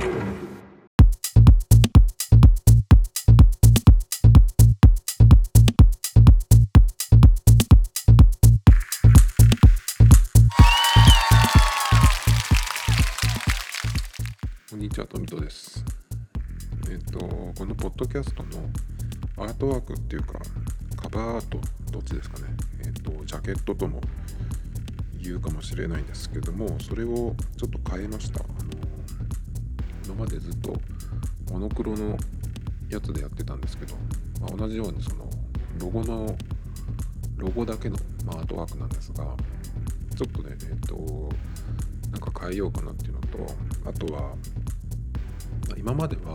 [0.00, 0.06] こ
[14.74, 15.84] んにちは、富戸です。
[16.90, 18.48] えっ、と、このポッドキャストの
[19.36, 20.38] アートワークっていうか、
[20.96, 22.44] カバーアート、どっちですかね。
[22.86, 24.00] えっ、と、ジャケットとも
[25.22, 28.40] 言うかもしれないんですけども、それをちょっと変えました。
[28.40, 28.69] あの
[30.20, 30.76] までずっと
[31.50, 32.14] モノクロの
[32.90, 33.94] やつでやってたんですけど、
[34.42, 35.24] まあ、同じようにその
[35.78, 36.36] ロゴの
[37.38, 37.96] ロゴだけの、
[38.26, 39.24] まあ、アートワークなんですが、
[40.14, 40.94] ちょっとね、えっ、と、
[42.10, 43.28] なんか変えようかなっていうのと、
[43.88, 44.36] あとは、ま
[45.74, 46.34] あ今までは、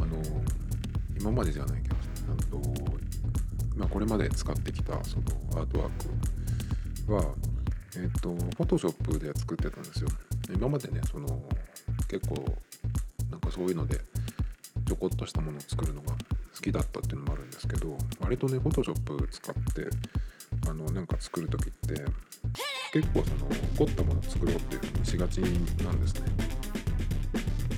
[0.00, 0.16] あの、
[1.20, 1.96] 今までじゃないけど、
[2.32, 2.72] あと
[3.76, 5.24] まあ、これまで使ってきたその
[5.60, 5.90] アートワー
[7.06, 7.34] クは、
[7.96, 10.08] えっ、と、Photoshop で作ってたんですよ。
[10.54, 11.42] 今までね、その、
[12.08, 12.56] 結構、
[13.32, 13.98] なんかそういうので、
[14.86, 16.16] ちょこっとしたものを作るのが好
[16.60, 19.88] きだったっていうのもあるんですけど、割とね、Photoshop 使って、
[20.68, 22.04] あの、なんか作るときって、
[22.92, 26.26] 結構その凝ったものを作ろうっていうふうにしがちなんですね。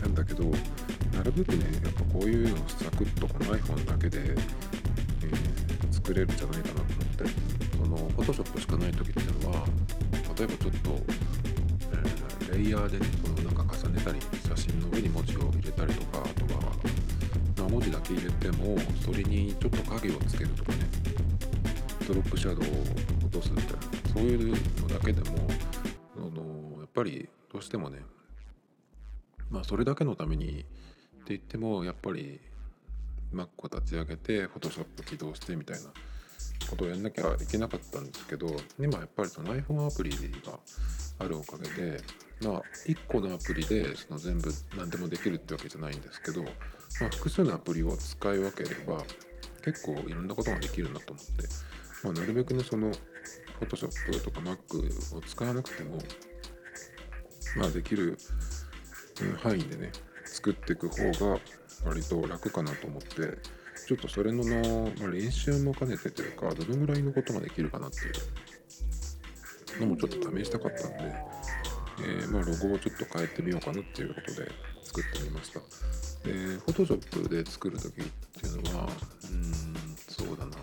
[0.02, 5.64] なんだけどなるべくねやっぱこういうのをサクッとこの iPhone だけで、えー
[6.04, 7.24] 作れるんじゃないかなと思って
[7.78, 9.64] その Photoshop しかない時っていうのは
[10.36, 10.90] 例えばちょっと、
[12.52, 16.60] レイヤーでねそのなんか重ねたり写真の上に文字を入れたりとかあとは、
[17.58, 20.78] まあ、文字だけ入れてもそれにちょっと影をつけるとかね
[22.06, 22.66] ドロップシャドウを
[23.26, 23.78] 落とすみたいな
[24.12, 25.36] そういうのだけでも
[26.16, 28.00] あのやっぱりどうしてもね
[29.50, 30.66] まあそれだけのためにって
[31.28, 32.40] 言ってもやっぱり
[33.32, 35.88] Mac を立ち上げて Photoshop 起動してみたいな
[36.68, 38.48] ことをやんなきゃいけなかったんですけど
[38.78, 40.10] 今やっぱりその iPhone アプリ
[40.44, 40.58] が
[41.18, 42.02] あるおかげで
[42.42, 46.48] まあ1個のアプリでその全部何でもできるってわけじゃないんですけど、ま
[47.06, 49.02] あ、複数のアプリを使い分ければ
[49.64, 51.48] 結構いろんなことができるなと思って、
[52.02, 52.92] まあ、なるべくねその
[53.60, 55.98] Photoshop とか Mac を使わなくても
[57.56, 58.18] まあできる
[59.42, 59.92] 範囲でね
[60.24, 61.40] 作っていく方が
[61.84, 63.38] 割と楽かなと思って
[63.86, 68.02] ちょっとそれのの、まあ、練習も兼ねてというかどのぐらいのことができるかなってい
[69.78, 71.14] うのもちょっと試したかったんで、
[72.00, 74.50] えーまあ、ロゴをちょっと変えてみようかなっていうことで
[74.82, 75.60] 作ってみました。
[76.28, 80.56] で、Photoshop で作るときっていうのは、うーん、そうだな。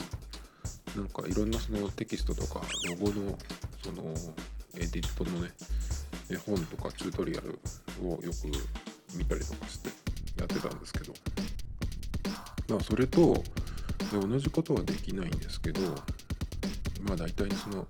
[0.95, 3.37] なんかいろんなそのテキストとかロゴの
[3.81, 4.03] その
[4.75, 5.51] エディットのね、
[6.29, 7.59] 絵本とかチュートリアル
[8.03, 8.47] をよく
[9.17, 9.89] 見たりとかして
[10.37, 11.13] やってたんですけど、
[12.67, 13.41] まあそれと
[14.11, 15.81] 同じことはできないんですけど、
[17.03, 17.87] まあ大体その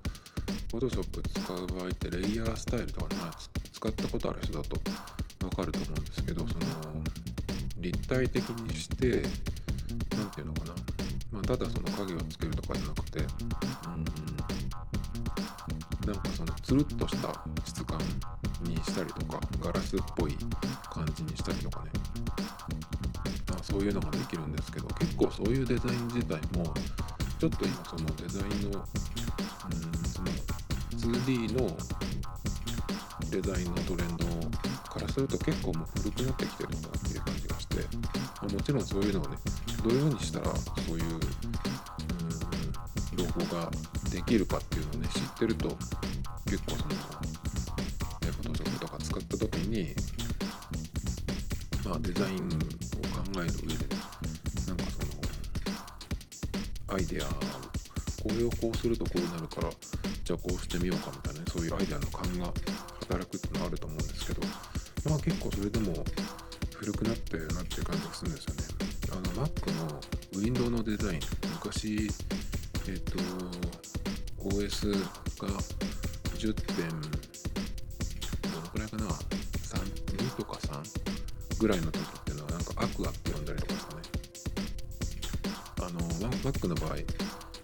[0.72, 3.22] Photoshop 使う場合ってレイヤースタイルとかね、
[3.74, 4.80] 使ったことある人だと
[5.46, 6.62] わかると思うんですけど、その
[7.80, 9.22] 立体的にして、
[10.16, 10.74] なんていうのかな、
[11.32, 13.28] まあただその影をつけるとかじゃなくて、うん、
[16.08, 18.00] なんかそのつるっとした質感
[18.64, 20.38] にしたりとか、ガラスっぽい
[20.90, 21.92] 感じにしたりとかね、
[23.50, 26.74] まあ、そういうのができるんですけど、結構そういうデザイン自体も、
[27.40, 28.86] ちょっと今そのデザイン、の
[31.02, 31.68] 2D の
[33.32, 34.26] デザインのトレンド
[34.90, 37.78] からすると結構もう古くなってきてるんだっていう感じがして、
[38.42, 39.38] まもちろんそういうのをね、
[39.84, 41.20] どういうふうにしたらそういう、うん、
[43.18, 43.72] ロゴが
[44.12, 45.70] できるかっていうのをね、知ってると、
[46.46, 46.98] 結構その、ね、
[48.44, 49.96] Photoshop とか使った時に、
[51.86, 52.46] まあデザインを考
[53.38, 54.02] える上で、ね
[54.68, 55.00] なんかそ
[56.94, 59.70] の、アイデアを、これをこうするとこうなるから、
[60.32, 62.54] じゃあこうしてみようかみたいなね、そういうアイデアの勘が
[63.02, 64.42] 働くっていうのがあると思うんですけど、
[65.10, 65.94] まあ結構それでも
[66.74, 68.64] 古くなったよなっていう感じがするんですよね。
[69.12, 70.00] あの Mac の
[70.36, 71.20] ウィンドウのデザイン、
[71.52, 72.10] 昔、
[72.88, 73.20] えっ、と、
[74.56, 74.92] OS
[75.44, 75.50] が
[76.40, 76.88] 10点、
[78.50, 79.84] どのくらいかな、3、
[80.16, 84.02] 2とか3ぐらいの時っていうのはなんかアクアって呼んだりとかしたね。
[85.82, 86.00] あの、
[86.40, 86.96] Mac の場合、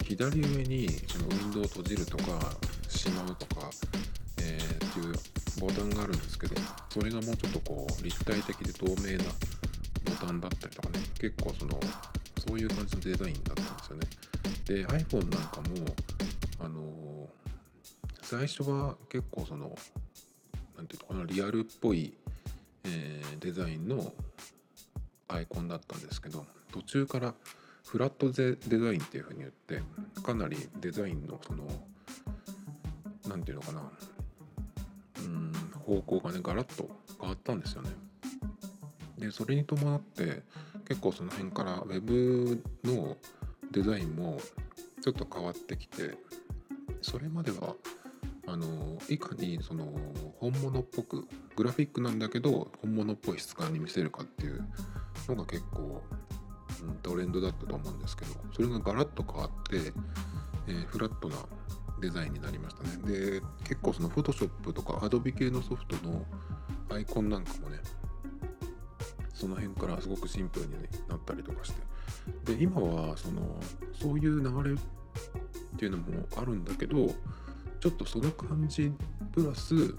[0.08, 2.24] 左上にそのウィンドウを閉じるとか、
[2.88, 3.70] しまうとか、
[4.42, 5.16] えーっていう
[5.60, 6.56] ボタンがあるんですけど、
[6.90, 9.26] それがもうちょっとこう立体的で透明な
[10.06, 11.78] ボタンだったりとかね、結構その、
[12.48, 14.08] そういう感じのデザインだったんですよね。
[14.66, 15.96] で、iPhone なんかも、
[16.60, 16.88] あのー
[18.22, 19.74] 最初は結構その、
[20.76, 22.14] なんていうのかな、リアルっぽい、
[22.84, 24.14] えーデザインの
[25.28, 27.34] アイコンだったんですけど、途中から
[27.88, 29.82] フラットデデザインっていう風に言って、
[30.22, 31.66] かなりデザインのその、
[33.28, 33.92] なんていうのかな、
[35.20, 36.90] うん、方向がね、ガラッと
[37.20, 37.90] 変わったんですよね。
[39.18, 40.44] でそれに伴って
[40.88, 43.18] 結構その辺から Web の
[43.72, 44.40] デザインも
[45.02, 46.18] ちょっと変わってきて
[47.02, 47.76] それまでは
[48.46, 49.92] あのいかにその
[50.40, 54.64] 本物っぽくグラフィックなんだけど本物っぽい質感に見せるかっていう
[55.28, 56.02] のが結構、
[57.02, 59.94] トレンドだったと思うんですけどそれがガラッと変わって、
[60.68, 61.36] えー、フラットな
[62.00, 62.98] デザインになりましたね。
[63.12, 66.26] で結構その Photoshop とか Adobe 系のソフトの
[66.90, 67.80] アイコンなんかもね
[69.34, 70.74] その辺からすごくシンプルに
[71.08, 71.88] なったりとかして。
[72.44, 73.60] で今はその
[73.94, 74.78] そういう流れっ
[75.78, 76.04] ていうのも
[76.36, 77.08] あるんだけど
[77.80, 78.92] ちょっとその感じ
[79.32, 79.96] プラス、うん、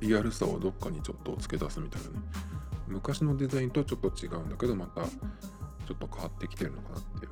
[0.00, 2.14] リアルさをどっかにちょっと付け出すみたいなね。
[2.88, 7.28] 昔のデザインとはちょっと違うんだけどまたちょっと変わってきてるのかなってい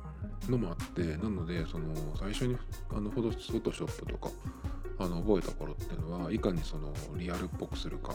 [0.47, 2.57] うのもあってなのでその最初に
[2.91, 4.29] あのフォトショップとか
[4.99, 8.13] あの覚えた頃っていうのはいかにそのリアルっぽくするか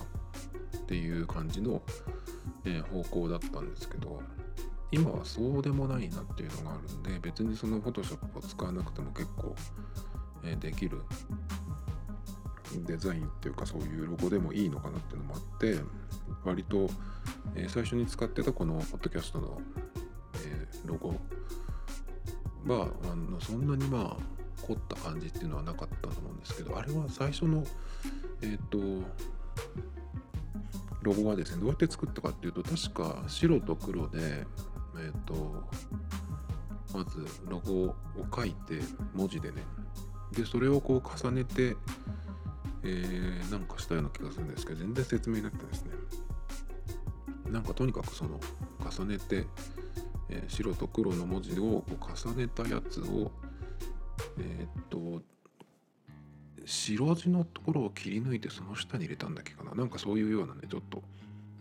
[0.77, 1.83] っていう感じの、
[2.65, 4.23] え、方向だったんですけど
[4.91, 9.55] 今はそうでもないなっていうのがあるんで別にその Photoshop を使わなくても結構、
[10.45, 11.03] え、できる
[12.87, 15.79] デザインっていうかそういうロゴでもいいのかなっていうのもあって
[16.45, 16.89] 割と、
[17.55, 19.61] え、最初に使ってたこのポッドキャストの、
[20.45, 21.15] え、ロゴ
[22.67, 27.65] はあのそんなにまあ凝った感じっていうのはなかったと思うんですけどあれは最初の
[28.43, 28.79] えっ、と
[31.03, 34.45] ロゴはですねどうやって作ったかっていうと確か白と黒で
[34.99, 35.65] えっ、と
[36.93, 37.95] まずロゴを
[38.35, 38.81] 書いて
[39.15, 39.63] 文字でね
[40.33, 41.77] でそれをこう重ねて、
[42.85, 45.93] えー、なんかしたような気がするんですけど全然説明なってですね。
[47.51, 48.39] なんかとにかくその
[48.79, 49.47] 重ねて、
[50.29, 53.31] えー、白と黒の文字をこう重ねたやつを
[54.39, 55.23] えっ、と
[56.65, 59.75] 白地のところを切り抜いてその下に入れたんだっけかな。
[59.75, 61.03] なんかそういうようなねちょっと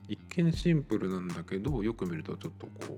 [0.08, 2.98] 一見シンプルなんだけどよく見るとちょっとこ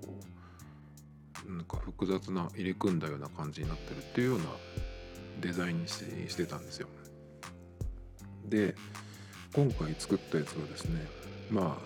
[1.47, 4.45] うなんか複雑な入れ組んだような感じになってるっていうような
[5.41, 6.87] デザインにしてたんですよ。
[8.49, 8.75] で
[9.53, 11.07] 今回作ったやつはですね
[11.49, 11.77] ま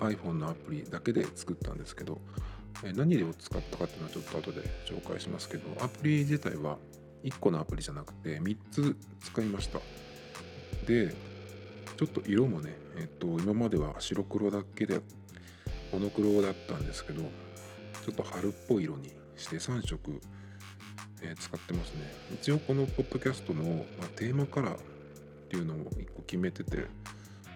[0.00, 2.20] あ iPhone のアプリだけで作ったんですけど
[2.94, 6.78] 何を使ったかっていうのはちょっと後で紹介しますけどアプリ自体は
[7.22, 9.78] 1個のアプリじゃなくて3つ使いました。
[10.86, 11.14] で
[11.96, 15.00] ちょっと色もね、えっと、今までは白黒だけで
[15.92, 20.20] モノクロだったんですけどちょっと春っぽい色にして3色、
[21.22, 22.12] えー、使ってますね。
[22.34, 24.91] 一応このポッドキャストの、まあ、テーマカラー
[25.52, 26.86] っていうのを1個決めてて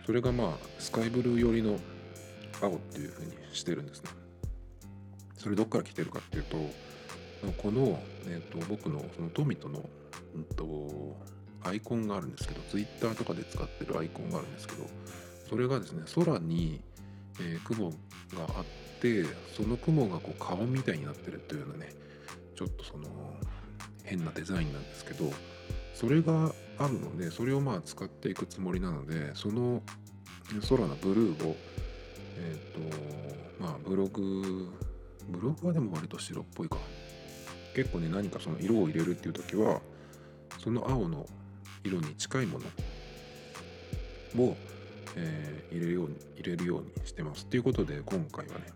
[0.04, 1.78] それがまあスカイブルー寄りの
[2.60, 4.10] 青っていう風にしてるんですね。
[5.38, 6.56] それどっから来てるかっていうと
[7.56, 9.88] この、えーと、僕のそのトミトの、
[10.34, 11.16] うんと
[11.64, 14.84] アイコンがあるんですけど Twitter とかで使ってるアイコンがあるんですけど
[15.48, 16.80] それがですね空に、
[17.40, 17.96] えー、雲が
[18.56, 18.64] あっ
[19.00, 19.24] て
[19.56, 21.92] その雲がこう顔みたいになってるというようなね
[22.54, 23.08] ちょっとその
[24.04, 25.32] 変なデザインなんですけど
[25.94, 29.82] それがあるのでそれをまあ使っていくつもりなのでその
[30.68, 31.56] 空のブルーを
[32.38, 34.72] えっ、ー、とまあブログ
[35.28, 36.76] ブログはでも割と白っぽいか
[37.74, 39.80] 結構ね何かその色を入れるっていう時は
[40.58, 41.26] その青の
[41.84, 44.56] 色に近いものを、
[45.16, 47.46] えー、入れるように入れるようにしてます。
[47.46, 48.66] ということで今回はね、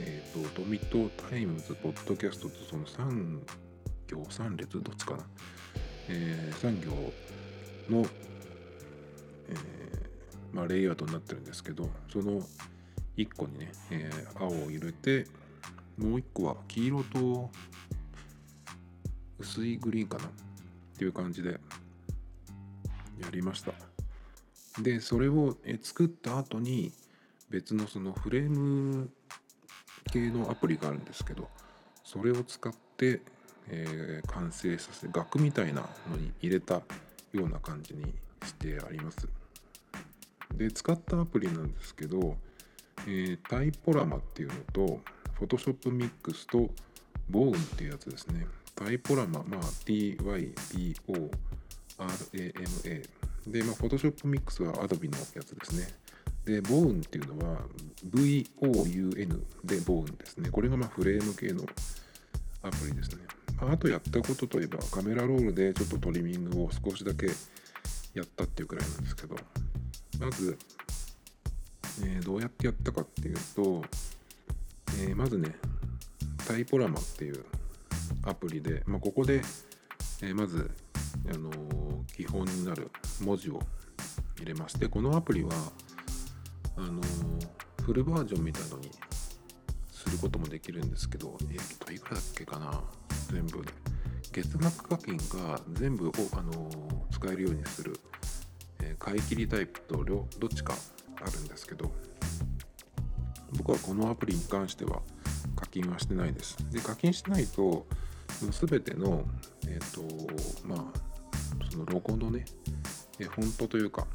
[0.00, 3.40] えっ、ー、と、ドミトタイムズ、ポッドキャストとその3
[4.08, 5.24] 行、3列、どっちかな、
[6.08, 7.12] えー、3行
[7.90, 8.06] の、
[9.48, 12.40] えー、まあ、レイアウトになってるんですけど、その
[13.16, 15.26] 1個にね、えー、青を入れて、
[15.96, 17.50] もう1個は黄色と
[19.38, 20.28] 薄いグリーンかなっ
[20.96, 21.58] ていう感じでや
[23.32, 23.72] りました。
[24.82, 26.92] でそれを作った後に
[27.50, 29.10] 別のそのフレーム
[30.12, 31.48] 系のアプリがあるんですけど
[32.04, 33.20] それを使って、
[33.68, 36.82] えー、完成させて額みたいなのに入れた
[37.32, 39.28] ような感じにしてあります。
[40.54, 42.36] で使ったアプリなんですけど、
[43.06, 45.00] えー、タイポラマっていうのと
[45.40, 46.70] Photoshop Mix と
[47.30, 48.46] Bone っていうやつですね。
[48.74, 51.30] タイポラマ、まあ、TYPO
[51.98, 53.08] RAMA
[53.46, 55.88] で、まあ、Photoshop Mix は Adobe のやつですね。
[56.44, 57.60] で Bone っていうのは
[58.10, 60.50] VOUN で Bone ですね。
[60.50, 61.64] これがまフレーム系の
[62.62, 63.24] アプリですね。
[63.60, 67.26] あとやったことといえばカメラロールでちょっとトリミングを少しだけ
[68.14, 69.36] やったっていうくらいなんですけど
[70.20, 70.58] まず、
[72.02, 73.82] えー、どうやってやったかっていうと、
[75.00, 75.54] えー、まずね
[76.46, 77.44] タイポラマっていう
[78.22, 79.42] アプリで、まあ、ここで、
[80.22, 80.70] えー、まず
[81.32, 81.50] あの
[82.16, 83.60] 基本になる文字を
[84.38, 85.50] 入れましてこのアプリは
[86.76, 87.02] あの
[87.84, 88.90] フルバージョンみたいなのに
[89.98, 92.82] することもできるんですけどえっといくらだっけかな。
[93.32, 93.62] 全部。
[93.62, 93.72] で
[94.30, 96.70] 月額課金が全部を、あの
[97.10, 97.98] 使えるようにする、
[98.80, 100.74] えー、買い切りタイプと両どっちか
[101.20, 101.90] あるんですけど
[103.56, 105.00] 僕はこのアプリに関しては
[105.56, 106.56] 課金はしてないです。
[106.70, 107.86] で課金してないと
[108.40, 109.24] 全ての
[109.66, 112.44] えっ、ー、とまあそのロゴのね
[113.18, 114.06] フォントというか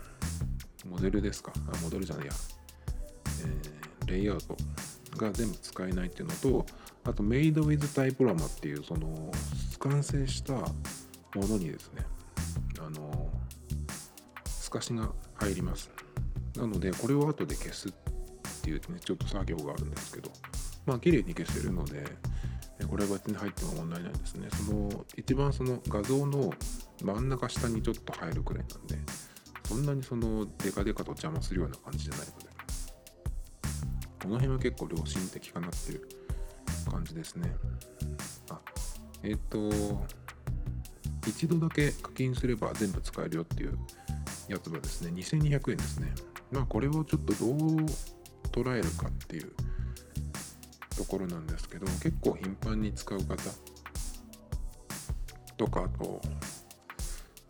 [0.87, 1.51] モデルですか？
[1.55, 2.33] あモデルじゃないや、
[3.41, 4.55] えー、レイアウト。
[5.17, 6.65] が全部使えないっていうのと
[7.05, 9.31] あとメイドウィズタイプラマっていうその
[9.79, 10.67] 完成したも
[11.35, 12.05] のにですね
[12.79, 13.29] あの
[14.45, 15.89] 透かしが入ります。
[16.55, 17.91] なのでこれを後で消すっ
[18.61, 20.31] ていうねちょっと作業があるんですけど
[20.85, 22.05] まあ綺麗に消せるので
[22.87, 24.47] これは別に入っても問題ないですね。
[24.65, 26.53] その一番その画像の
[27.01, 28.97] 真ん中下にちょっと入るくらいなんで
[29.67, 32.52] そんなにそのデカデカと邪魔するような感じじゃないので
[34.23, 36.01] この辺は結構良心的かなっていう
[36.89, 37.53] 感じですね。
[38.49, 38.57] あ
[39.21, 39.69] えっ、と
[41.27, 43.77] 一度だけ課金すれば全部使えるよっていう
[44.47, 46.13] やつはですね2200円ですね。
[46.53, 47.85] まあこれをちょっとどう
[48.49, 49.51] 捉えるかっていう
[50.95, 53.35] ところなんですけど結構頻繁に使う方
[55.57, 56.21] とかあと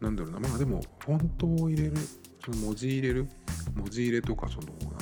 [0.02, 1.98] なんだろうなまあでもフォントを入れる
[2.44, 3.30] その文字入れる
[3.76, 4.93] 文字入れとかその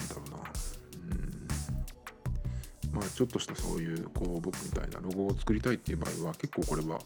[2.92, 7.00] まあちょっとしたそういうこう僕みたいなロゴを作りたいっていう場合は結構これは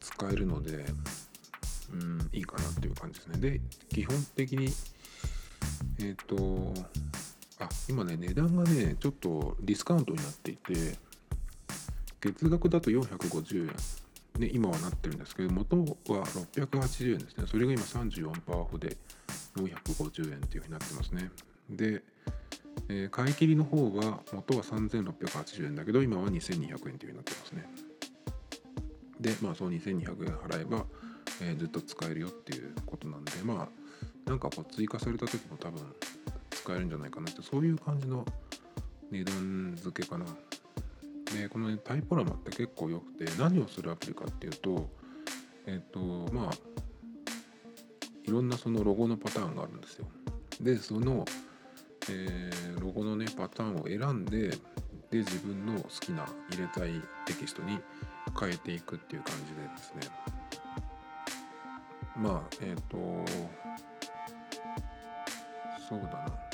[0.00, 0.84] 使えるので
[1.92, 3.38] うんいいかなっていう感じですね。
[3.38, 4.66] で基本的に
[6.00, 6.72] えっ、ー、と
[7.60, 10.96] あ今ね値段がねちょっとディスカウントになっていて
[12.20, 13.74] 月額だと450円。
[14.38, 15.84] ね、今はなってるんですけど元は
[16.24, 17.44] 680円ですね。
[17.48, 18.96] それが今34%オフで
[19.56, 21.30] 450円っていうふうになってますね。
[21.68, 22.02] で、
[22.88, 27.68] えー、買い切りの方は元は3680円だけど今は2200円っていうふうになってますね。
[29.20, 30.84] でまあその2200円払えば、
[31.42, 33.68] えー、ずっと使えるよっていうことなんでま
[34.26, 35.82] あなんかこう追加された時も多分
[36.50, 38.24] 使えるんじゃないかなってそういう感じの
[39.10, 40.26] 値段付けかな。
[41.34, 44.88] でこの、ね、タイポラマって結構良くて何をするアプリかっていうと
[45.66, 46.50] えっ、ー、とまあ
[48.28, 50.06] いろんなそのロゴのパターンがあるんですよ。
[50.60, 51.24] でその、
[52.10, 54.50] えー、ロゴのねパターンを選んで
[55.10, 57.78] で自分の好きな入れたいテキストに
[58.38, 60.14] 変えていくっていう感じでですね。
[62.16, 62.98] まあえっ、ー、と
[65.88, 66.48] そうだな。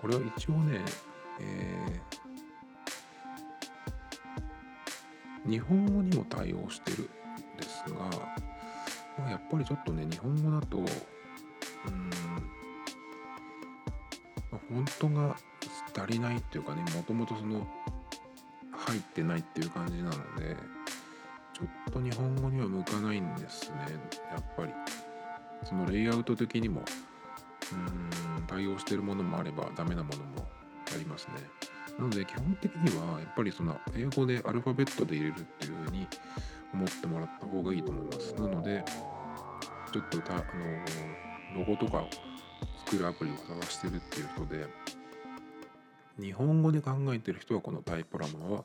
[0.00, 0.80] これは一応ね、
[1.40, 7.06] えー、日本語にも対応してるん
[7.56, 8.47] ですが、
[9.50, 10.88] ぱりちょっとね日本語だとうん、ま
[14.54, 15.36] あ、フォントが
[15.96, 17.66] 足りないっていうかねもともとその
[18.72, 20.56] 入ってないっていう感じなので
[21.54, 23.76] ちょっと日本語には向かないんですね
[24.32, 24.72] やっぱり。
[25.64, 26.82] そのレイアウト的にも
[27.72, 27.74] う
[28.40, 30.48] ん対応してるものもあればダメなものも
[30.94, 31.34] ありますね。
[31.98, 36.06] なので基本的にはやっぱりその英語でアルファベットで入れるっていうふうに
[36.72, 38.34] 思ってもらった方がいいと思います。
[38.34, 38.84] なので
[39.92, 40.36] ちょっとたあ
[41.54, 42.08] のロゴとかを
[42.86, 44.66] 作るアプリを探してるっていう人で
[46.20, 48.64] 日本語で考えてる人はこのタイプラマは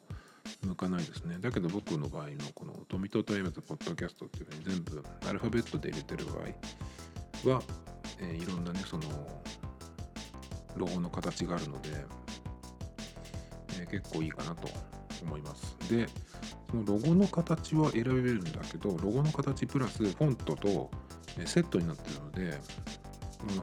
[0.66, 1.38] 向かないですね。
[1.40, 6.34] だけど僕の場合のこのトミトタイムズポッドキャストっていうふうに全部アルファベットで入れてる場
[7.50, 7.62] 合は
[8.20, 9.04] えー、いろんなねその
[10.76, 11.90] ロゴの形があるので、
[13.80, 14.68] えー、結構いいかなと
[15.22, 16.08] 思いますで
[16.70, 20.90] そのロゴの形は選べるんだけどロゴの形プラスフォントと
[21.46, 22.60] セットになってるので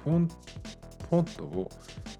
[0.04, 1.70] フォンフォントを、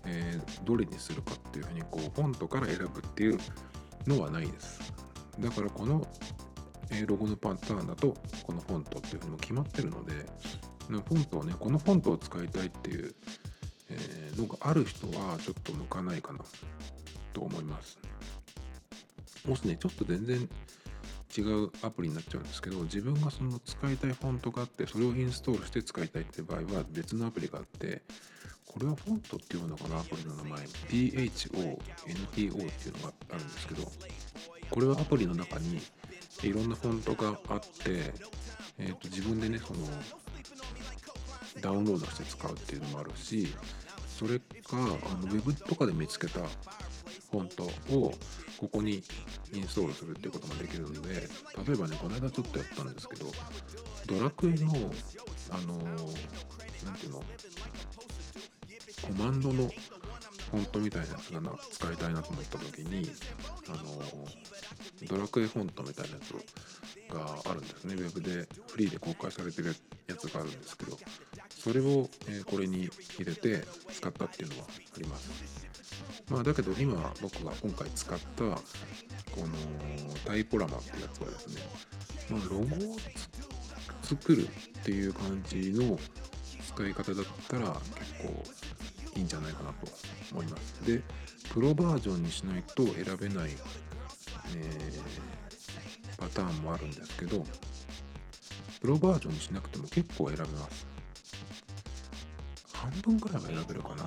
[0.05, 3.39] えー、どれにするかっていうふうにこうフォントから選ぶっていう
[4.07, 4.93] のはないです。
[5.39, 6.07] だからこの、
[6.91, 10.13] え、ロゴのパターンだとこのフォントっていうふうにも決まってるので
[10.89, 13.15] フォントをねこのフォントを使いたいっていう、
[13.91, 16.41] えー、のがある人はちょっと向かないかな
[17.33, 17.99] と思います。
[19.47, 20.49] もしねちょっと全然
[21.37, 28.03] 違うアプリになっちゃうんですけど自分がその使いたいフォントがあってそれをインストールして使いたいって場合は別のアプリがあって
[28.67, 30.61] これはフォントっていうのかなアプリの名前。
[30.61, 33.83] PHONTO っていうのがあるんですけど
[34.71, 35.81] これはアプリの中に
[36.43, 38.13] いろんなフォントがあって、
[38.79, 39.81] えー、と自分でねその
[41.61, 43.49] ダウンロードして使うっていうのもあるし
[44.09, 48.15] それかあのウェブとかで見つけたフォントを
[48.61, 49.03] ここに
[49.55, 51.15] インストールするっていうこともできるので
[51.67, 53.25] 例えばねこの間ちょっとやったんですけど
[54.07, 54.71] ドラクエの
[55.49, 55.79] あの
[56.85, 57.23] 何ていうの
[59.03, 59.67] コマンドの
[60.51, 63.11] フォントみたいなやつがな使いたいなと思った時に
[63.69, 66.33] あのドラクエフォントみたいなやつ
[67.15, 67.95] があるんですね。
[67.95, 69.75] ウェブでフリーで公開されてる
[70.07, 70.99] やつがあるんですけど
[71.49, 75.70] それを、えこれに入れて使ったっていうのはあります。
[76.31, 78.57] まあだけど今僕が今回使ったこ
[79.37, 79.49] の
[80.25, 81.63] タイポラマってやつはですね、
[82.31, 82.97] まあ、ロゴを
[84.03, 84.49] 作るっ
[84.85, 85.99] ていう感じの
[86.67, 88.43] 使い方だったら結構
[89.17, 89.89] いいんじゃないかなと
[90.33, 90.87] 思います。
[90.87, 91.03] で、
[91.53, 93.51] プロバージョンにしないと選べない、
[94.57, 97.45] えー、パターンもあるんですけど、
[98.81, 100.87] プロバージョンにしなくても結構選べます。
[102.73, 104.05] 半分くらいは選べるかな。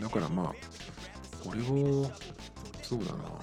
[0.00, 0.54] だからまあ、
[1.44, 2.10] これを、
[2.82, 3.42] そうだな、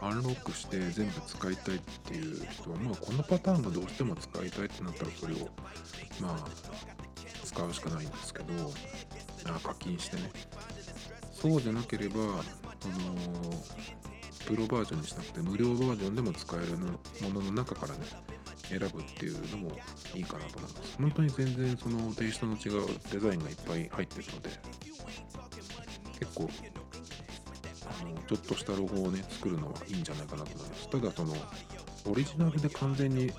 [0.00, 5.48] アンロックして全部使いたいっていう人は、まあ、このパターンがどうしても使いたいってなったらそれを
[6.20, 6.48] まあ
[7.44, 8.72] 使うしかないんですけど
[9.46, 10.30] あ課金してね。
[11.32, 12.42] そうじゃなければあの
[14.46, 18.00] プロバージョンにしなくて無料バージョンでも使えるものの中からね
[18.68, 19.70] 選ぶっていうのも
[20.14, 20.96] いいかなと思います。
[20.98, 24.50] 本当に全然そのテイストの違うデザインがいっぱい入ってるので
[26.18, 26.50] 結構
[27.86, 30.90] あのちょっとしたロゴをね作るのはいいんじゃないかなと思います。
[30.90, 31.34] ただその
[32.08, 33.32] オリジナルで完全に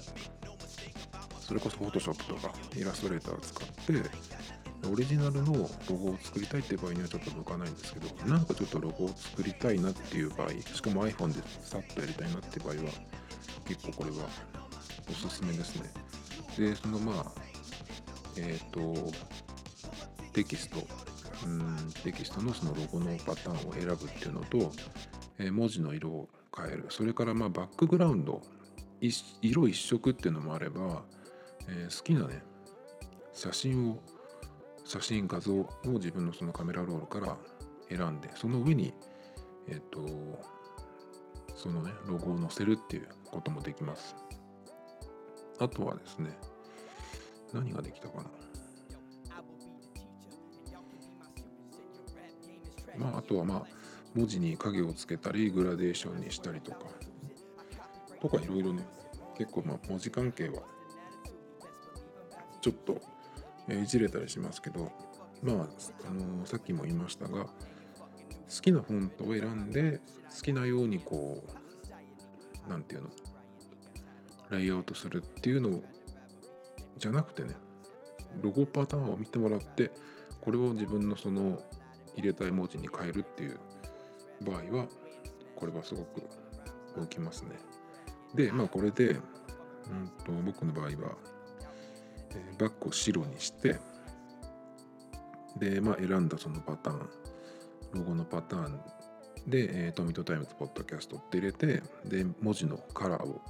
[1.39, 4.09] それこそ Photoshop とかイラストレーターを使って
[4.89, 5.53] オリジナルの
[5.89, 12.91] ロゴを作りたいっていう場合にはちょっと向かないんですけどなんかちょっとロゴを作りたいなっていう場合しかも iPhone でさっとやりたいなっていう場合は
[13.65, 14.17] 結構これは
[15.09, 15.91] おすすめですね。
[16.57, 17.25] でそのまあ
[18.37, 19.11] えっ、ー、と
[20.33, 20.85] テキスト。
[21.45, 24.71] うんテキストのそのロゴのパターンを選ぶっていうのと、
[25.37, 26.85] えー、文字の色を変える。
[26.89, 28.41] それからまあバックグラウンド。
[28.99, 31.03] 色一色っていうのもあれば、
[31.67, 32.41] えー、好きなね
[33.33, 33.99] 写真を
[34.83, 37.37] 写真画像を自分のそのカメラロールから
[37.89, 38.93] 選んでその上に
[39.67, 39.99] えっ、と
[41.55, 44.15] そのねロゴを載せるっていうこともできます。
[45.59, 46.37] あとはですね
[47.53, 48.23] 何ができたかな。
[52.97, 53.63] まあ、あとはまあ
[54.15, 56.79] 文字に影をつけたりグラデーションにしたりとか。
[58.19, 58.83] とかいろいろね
[59.37, 60.63] 結構まあ文字関係は
[62.61, 62.99] ちょっと
[63.69, 64.91] えいじれたりしますけど
[65.43, 67.49] まあ、あのー、さっきも言いましたが好
[68.61, 69.99] きなフォントを選んで
[70.35, 73.09] 好きなようにこう何て言うの
[74.49, 75.81] ライアウトするっていうの
[76.97, 77.55] じゃなくてね
[78.41, 79.91] ロゴパターンを見てもらって
[80.41, 81.59] これを自分のその
[82.15, 83.59] 入れたい文字に変えるっていう
[84.41, 84.87] 場合は
[85.55, 86.23] これはすごく
[86.95, 87.51] 動きますね。
[88.35, 89.19] でまあこれで、うん
[90.25, 90.91] と、僕の場合は、
[92.31, 93.79] えー、バックを白にして
[95.57, 97.09] でまあ選んだそのパターン
[97.93, 98.79] ロゴのパターン
[99.47, 103.41] で、えー、トミトタイムズポッドキャストって入れてで文字のカラーを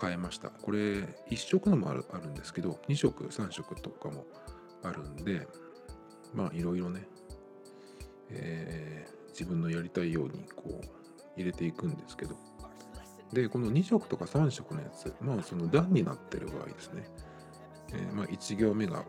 [0.00, 0.50] 変えました。
[0.50, 4.24] これ1色のもあるあるんですけど2色3色とかも
[4.82, 5.46] あるんで
[6.34, 7.06] まあいろいろね
[8.32, 10.86] えー、自分のやりたいようにこう
[11.36, 12.36] 入れていくんですけど。
[13.32, 17.04] でこの2色とか3色のやつまあその段になってる場合ですね、
[17.92, 19.04] えー、まあ1行目が、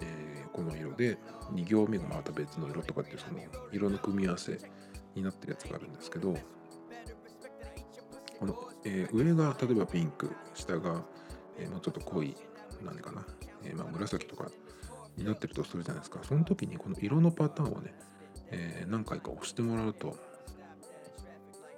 [0.00, 1.16] えー、この色で
[1.52, 3.40] 2行目がまた別の色とかっていうその
[3.72, 4.58] 色の組み合わせ
[5.14, 6.34] になってるやつがあるんですけど
[8.40, 11.04] この、えー、上が例えばピンク下が、
[11.58, 12.34] えー、もうちょっと濃い
[12.82, 13.24] 何かな、
[13.62, 14.50] えー、まあ紫とか
[15.16, 16.20] になってるとするじゃないですか。
[16.22, 17.94] その時にこの色のパターンをね
[18.50, 20.16] え、何回か押してもらうと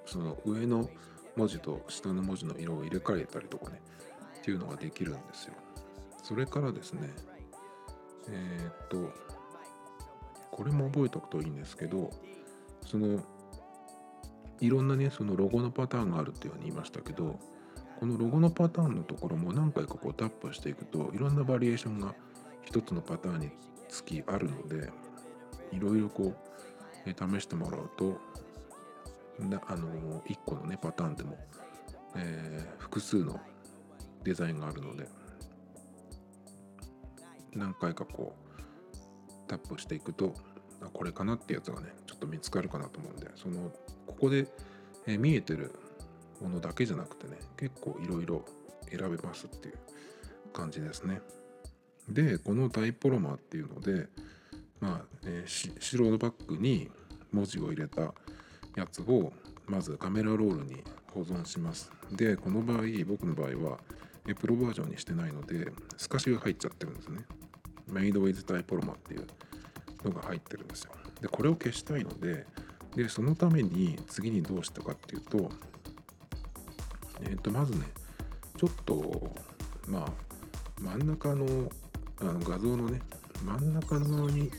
[0.05, 0.89] その上の
[1.35, 3.81] 文字と下の文字の色を入れ替えたりとかね
[4.39, 5.53] っていうのができるんですよ。
[6.23, 7.09] それからですね
[8.29, 9.11] え、っと
[10.51, 12.09] これも覚えておくといいんですけど
[12.85, 13.21] その
[14.65, 17.37] いろんなねそのロゴのパターンがあるっていうふうに言いましたけど
[17.99, 22.15] このロゴのパターンのところも何回かこうタップしていくといろんなバリエーションが
[22.63, 23.51] 一つのパターンに
[23.89, 24.89] つきあるので
[25.73, 26.35] いろいろこう
[27.05, 28.17] え試してもらうと
[29.39, 31.37] なあの1個のねパターンでも、
[32.15, 33.41] えー、複数の
[34.23, 35.09] デザインがあるので
[37.53, 40.33] 何回かこうタップしていくと
[40.89, 41.35] これかな？
[41.35, 43.71] ってやつがねちょっと見つかるかなと思うんでその
[44.07, 44.47] ここで、
[45.07, 45.71] え、見えてる
[46.41, 48.45] ものだけじゃなくてね結構いろいろ
[48.89, 49.77] 選べますっていう
[50.51, 51.21] 感じですね。
[52.09, 54.07] でこのタイポロマーっていうので
[54.79, 56.89] まあ、えー、白のバッグに
[57.31, 58.13] 文字を入れた
[58.75, 59.31] やつを
[59.67, 61.91] まずカメラロールに保存します。
[62.11, 63.79] でこの場合僕の場合は
[64.39, 67.25] プロバージョンにしてないので透かしが入っちゃってるんですね。
[67.87, 69.27] メイドウィズタイポロマっていう。
[70.03, 70.91] のが入ってるんですよ。
[71.21, 72.45] でこれを消したいので
[72.95, 75.49] でそのために次にどうしたかっていうと
[77.21, 77.85] え、ー、とまずね
[78.57, 79.33] ちょっと
[79.87, 80.11] まあ
[80.79, 81.69] 真ん中の
[82.21, 83.01] あの画像のね
[83.43, 84.51] 真ん中の側に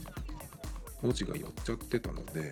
[1.03, 2.51] 文字が寄っちゃってたので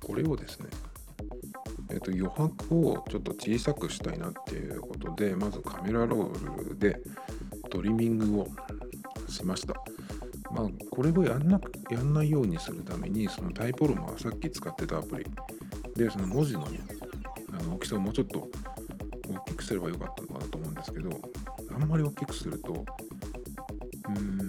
[0.00, 0.68] これをですね
[1.90, 7.00] え、と余白をちょっと小さくしたいなっていうことでまずカメラロールで
[7.68, 8.48] トリミングを
[9.30, 9.74] しました。
[10.50, 15.26] まあこれをやんなやんないようにするためにそのタイポロマはさっき使ってたアプリ。
[15.94, 16.80] でその文字のね
[17.52, 18.48] あの大きさをもうちょっと
[19.28, 21.10] 大きくすればよかったのかなと思うんですけど
[21.74, 24.48] あんまり大きくするとうーん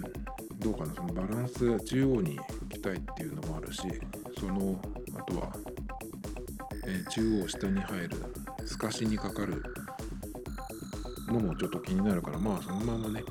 [0.58, 0.94] どうかな。
[0.94, 3.82] そのバランスが中央に行きたいっていうのもあるし
[4.38, 4.80] その
[5.16, 5.52] あとは、
[6.86, 8.10] え、中央下に入る
[8.66, 9.62] 透かしにかかる
[11.28, 13.22] のもちょっと気になるからまあそのままね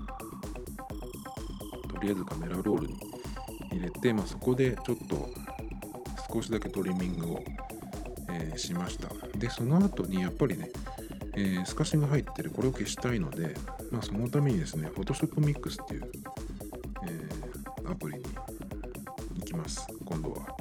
[2.02, 3.00] りあえずカメラロールに
[3.72, 5.30] 入れて、まあ、そこでちょっと
[6.32, 7.44] 少しだけトリミングを、
[8.30, 9.10] えー、しました。
[9.38, 10.70] でその後にやっぱりね
[11.34, 12.50] えー、透かしが入ってる。
[12.50, 13.56] これを消したいので、
[13.90, 16.12] まあ、そのためにですね Photoshop Mix っていう、
[17.08, 18.24] えー、アプリに
[19.40, 19.88] 行きます。
[20.06, 20.56] 今度は。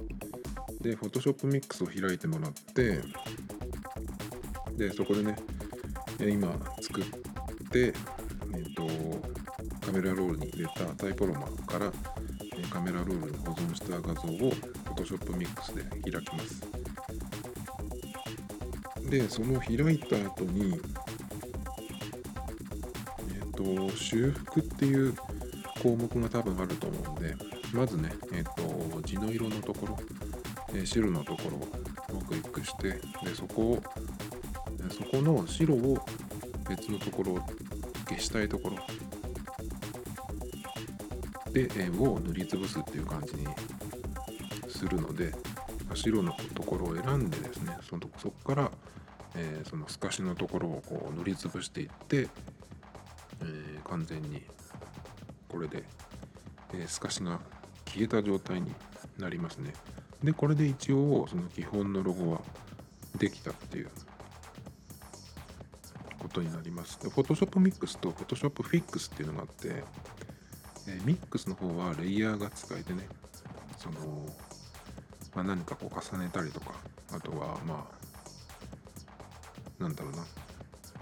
[0.81, 3.00] で Photoshop Mix を開いてもらって
[4.76, 5.37] でそこでね
[6.20, 7.05] 今作っ
[7.70, 8.87] て、えーと、
[9.90, 11.92] カメラロールに入れたタイポロマーから、
[12.70, 14.53] カメラロールに保存した画像を
[14.94, 16.62] Photoshop Mix で開きます。
[19.11, 20.81] でその開いた後に
[23.31, 25.12] えっ、ー、と修復っていう
[25.83, 27.35] 項目が多分あると思うんで
[27.72, 29.98] まずねえっ、ー、と字の色のところ、
[30.72, 31.57] え、白のところ
[32.16, 32.90] をクリックして
[33.24, 33.83] でそこを
[34.88, 35.98] そこの白を
[36.68, 37.40] 別のところを
[38.09, 38.76] 消したいところ。
[41.53, 43.47] で絵を塗りつぶすっていう感じに
[44.69, 45.33] するので
[45.95, 48.71] 白のところを選んでですねそのそこから
[49.37, 52.29] えー、その透かしのところをこう塗りつぶしていって、
[53.43, 54.43] えー、完全に
[55.49, 55.85] これで、
[56.75, 57.41] えー、透かしが
[57.87, 58.73] 消えた状態に
[59.19, 59.73] なりますね。
[60.23, 62.43] でこれで一応その基本のロゴは
[63.19, 63.91] できたっていう
[66.19, 67.01] ことになります。
[67.01, 69.83] で Photoshop Mix と Photoshop Fix っていうのがあって、
[70.90, 73.09] えー、Mix の方はレイヤーが使えてね
[73.79, 74.26] その、
[75.35, 76.74] まあ、何かこう重ねたりとか
[77.12, 80.18] あとはまあなんだろうな、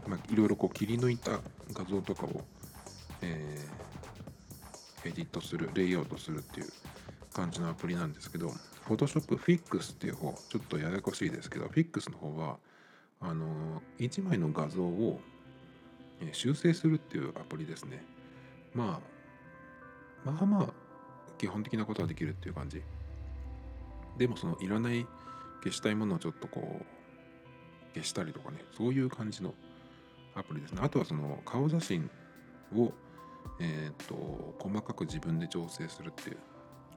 [0.06, 1.40] まあ、いろいろこう切り抜いた
[1.72, 2.42] 画像とかを、
[3.22, 6.68] えー、エディットする、レイアウトするっていう
[7.32, 8.52] 感じのアプリなんですけど、
[8.86, 12.56] Photoshop Fix っていう方、ちょっとややこしいですけど、Fix の方は、
[13.20, 15.20] あのー、1枚の画像を
[16.32, 18.04] 修正するっていうアプリですね。
[18.74, 19.17] まあ、
[20.24, 20.68] まあまあ、
[21.38, 22.82] 基本的なことはできるっていう感じ。
[24.16, 25.06] でもそのいらない
[25.62, 28.64] 消したいものをちょっとこう消したりとかね。
[28.76, 29.54] そういう感じの
[30.34, 30.80] アプリですね。
[30.82, 32.10] あとはその顔写真
[32.74, 32.92] を
[33.60, 36.36] えっ、と細かく自分で調整するっていう。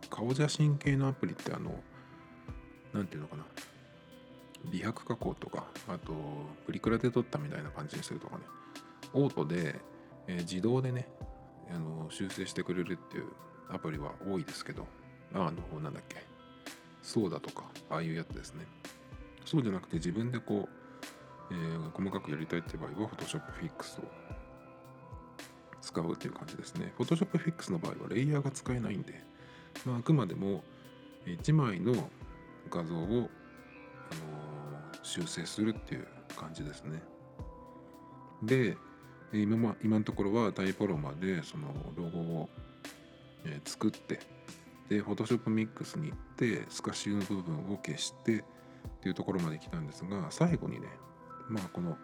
[0.10, 1.80] 顔写真系のアプリってあの
[2.94, 3.46] 何ていうのかな。
[4.72, 6.14] 美白加工とかあと
[6.66, 8.44] プリクラで撮ったみたいな感じにするとかね。
[9.14, 9.80] オートで、
[10.28, 11.08] えー、自動でね
[11.74, 13.26] あの修正してくれるっていう
[13.70, 14.88] アプリは多いですけど
[15.34, 16.18] あのなんだっけ
[17.02, 18.66] そうだとかああいうやつですね
[19.46, 20.82] そうじゃなくて自分でこう
[21.52, 24.06] えー、細かくやりたいって場合は Photoshop Fix を
[25.82, 26.94] 使うっていう感じですね。
[26.98, 29.22] Photoshop Fix の場合はレイヤーが使えないんで、
[29.86, 30.64] まあ、あくまでも
[31.26, 32.10] 1枚の
[32.70, 33.30] 画像を、あのー、
[35.04, 36.08] 修正するっていう
[36.38, 37.04] 感じですね。
[38.42, 38.78] で、
[39.34, 42.50] 今ま今のところはタイポロマでそのロゴを、
[43.46, 44.20] え、作って、
[44.90, 48.44] で、Photoshop Mix に行って、透かしの部分を消してっ
[49.02, 50.88] ていうところまで来たんですが、最後にね、
[51.48, 51.98] まあこの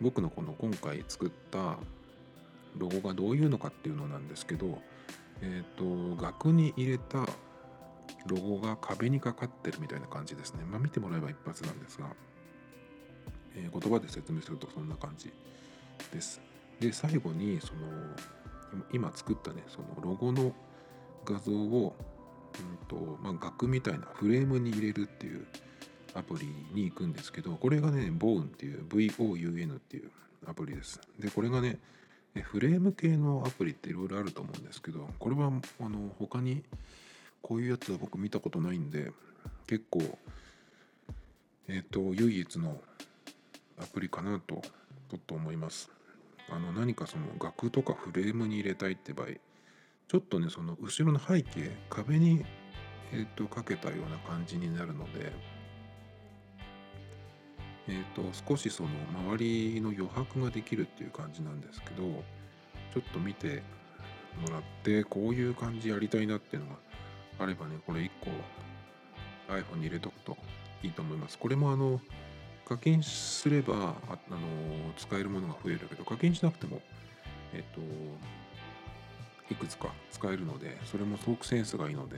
[0.00, 1.76] 僕のこの今回作った
[2.76, 4.80] ロゴがどういうのかっていうのなんですけど、
[5.40, 7.26] えっ、ー、と額に入れた
[8.26, 10.64] ロゴが壁にかかってるみたいな感じですね。
[10.64, 12.08] まあ見てもらえば一発なんですが、
[13.56, 15.32] えー、言葉で説明するとそんな感じ
[16.12, 16.40] です。
[16.80, 17.80] で最後にその
[18.92, 20.54] 今作ったねそのロゴの
[21.24, 21.96] 画像を、
[22.60, 25.46] うんとまあ、額みたいなフレームに入れるっていう
[26.14, 30.10] アプリに行くんですけど、これがね、ボーンっていう、VOUN っていう
[30.46, 31.00] アプリです。
[31.18, 31.78] で、これがね、
[32.42, 36.62] フレーム系のアプリっていろいろあると思うんですけどこれはあの他に
[37.42, 39.12] こういうやつは僕見たことないんで
[39.66, 40.00] 結構
[41.68, 42.80] えっ、ー、と唯一の
[43.80, 44.62] アプリかなと
[45.16, 45.90] と思います。
[46.50, 49.28] あの何かその額とかフレームに入れたいって場合
[50.08, 52.44] ちょっとねその後ろの背景壁に、
[53.12, 55.32] えーと、かけたような感じになるので
[57.90, 58.90] えーと、少しその
[59.30, 62.02] 周りの余白ができるっていう感じなんですけど
[62.92, 63.62] ちょっと見て
[64.42, 66.76] もらってこういう感じやりたいなっていうのが
[67.38, 68.30] あればねこれ1個
[69.52, 70.36] iPhone に入れとくと
[70.82, 71.38] いいと思います。
[71.38, 72.00] これもあの
[72.68, 74.38] 課金すればあ、あの
[74.98, 76.82] 使えるものが増えるけど課金しなくても
[77.54, 77.80] えっ、と
[79.50, 82.16] いくつか使えるのでそれもすごくセンスがいいので。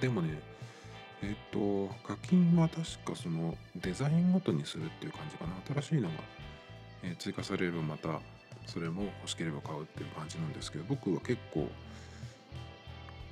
[0.00, 0.38] でもね
[1.22, 5.82] えっ、と課金は確かそのデザインごとにするっていう感じかな。
[5.82, 6.14] 新しいのが、
[7.02, 8.20] え追加されればまた
[8.66, 11.68] それも欲しければ買うっていう感じなんですけど僕は結構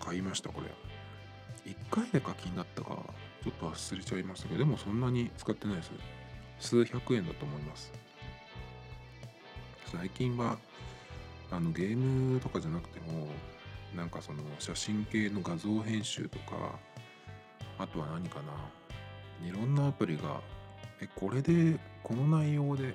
[0.00, 0.68] 買いましたこれ。
[1.70, 2.98] 1回で課金だったか。
[3.42, 5.90] ちょっと忘れちゃいましたけどでもそんなに使ってないです。
[6.60, 7.92] 数百円だと思います。
[9.86, 10.56] 最近は
[11.50, 13.28] あのゲームとかじゃなくても
[13.94, 16.78] なんかその写真系の画像編集とか
[17.78, 18.52] あとは何かな。
[19.46, 20.40] いろんなアプリが
[21.00, 22.94] えこれでこの内容で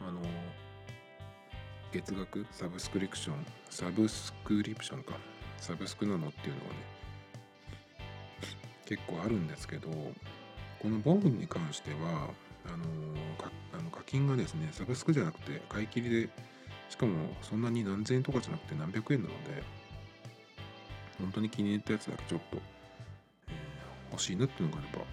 [0.00, 0.20] あの
[1.92, 2.46] 月額？
[2.50, 3.46] サブスクリプション？
[3.68, 5.12] サブスクリプションか。
[5.58, 6.28] サブスクなの？
[6.28, 6.99] っていうのがね
[8.90, 12.28] 結構あるんですけどこのボーンに関しては
[12.66, 12.84] あの
[13.78, 16.28] あの課金がですねサブスクじゃなくて買い切りで
[16.88, 19.62] しかもそんなに何千円とかじゃなくて何百円なので
[21.20, 22.56] 本当に気に入ったやつだけちょっと、
[23.48, 25.04] えー、欲しいなっていうのがあれば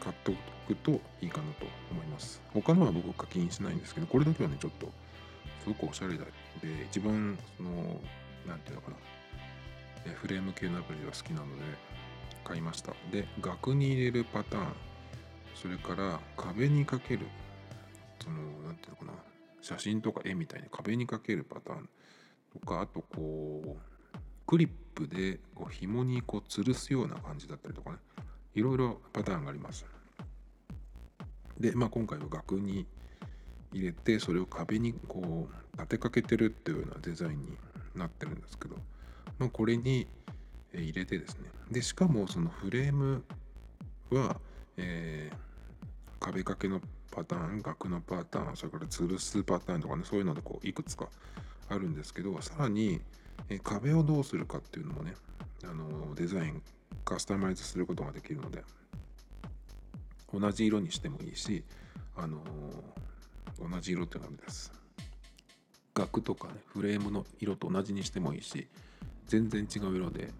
[0.00, 0.90] 買っておくと
[1.22, 2.42] いいかなと思います。
[2.52, 4.90] 他のは僕課金しないんですけどこれだけはねちょっと
[5.62, 6.24] すごくおしゃれで
[6.90, 7.70] 一番その
[8.44, 11.62] 何て言うのかなフレーム系のアプリが好きなので
[12.44, 12.92] 買いました。
[13.10, 14.66] で額に入れるパターン。
[15.54, 17.26] それから壁にかける。
[18.22, 19.12] その何ていうのかな。
[19.60, 21.88] 写真とか絵みたいに壁にかけるパターン。
[22.52, 27.96] とかあとこうクリップでこう紐にこう吊るすような感じだったりとかね。
[28.54, 29.84] いろいろパターンがあります。
[31.58, 32.86] で、まあ、今回は額に
[33.72, 37.56] 入れてそれを壁にこう立てかけてるっていうようなデザインに
[37.96, 38.76] なってるんですけど。
[39.38, 40.06] まあ、これに
[40.80, 43.24] 入れてですねでしかもそのフレーム
[44.10, 44.36] は、
[44.76, 51.08] えー、壁掛けのパターン額のパターンそれから吊るすパターンとかねそういうのでこういくつか
[51.68, 53.00] あるんですけどさらに、
[53.48, 55.14] えー、壁をどうするかっていうのもね
[55.64, 56.62] あのデザイン
[57.04, 58.62] カスタマイズすることができるので
[60.32, 61.64] 同じ色にしてもいいし
[62.16, 64.72] あのー、同じ色っていうのはです。
[65.94, 68.66] 額とかねフレームの色と同じにしてもいいし
[69.26, 70.30] 全然違う色で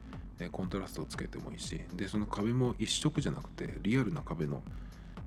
[0.40, 4.62] えコントラストをつけてもいいしでその壁も一色じゃなくてリアルな壁の、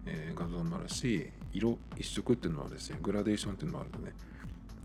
[0.06, 4.16] え画像もあるし色一色っていうのはですねグラデーションっていうのもあるので、ね、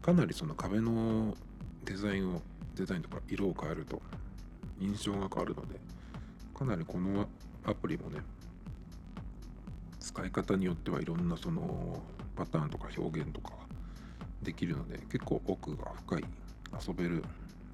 [0.01, 1.37] かなりその壁の
[1.85, 2.43] デザインを
[2.75, 4.01] デザインとか色を変えると
[4.81, 5.81] 印象が変わるので
[6.55, 7.29] かなりこの
[7.65, 8.21] アプリもね
[10.01, 12.03] 使い方によってはいろんなその
[12.35, 13.53] パターンとか表現とか
[14.43, 16.25] できるので結構奥が深い
[16.87, 17.23] 遊べる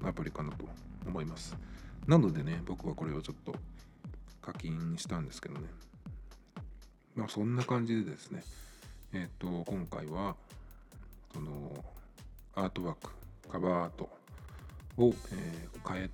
[0.03, 0.65] アプリかなと
[1.07, 1.57] 思います。
[2.09, 3.53] なのでね、僕はこれをちょっと
[4.41, 5.67] 課金したんですけどね。
[7.13, 8.43] まあそんな感じでですね、
[9.13, 10.35] えっ、と、今回は、
[11.31, 11.85] その、
[12.55, 13.11] アートワーク、
[13.47, 14.09] カバーアート
[14.97, 16.09] を、えー、変え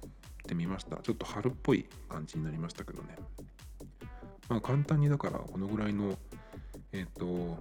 [0.46, 0.98] てみました。
[0.98, 3.16] ちょっと春っぽい感じになりましたけどね。
[4.50, 6.18] まあ簡単にだからこのぐらいの、
[6.92, 7.58] えっ、と、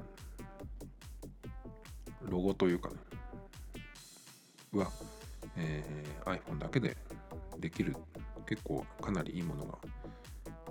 [2.22, 2.96] ロゴというかね、
[4.72, 4.90] は、
[5.56, 6.96] えー、iPhone だけで
[7.60, 7.94] できる
[8.46, 9.78] 結構かなりいいものが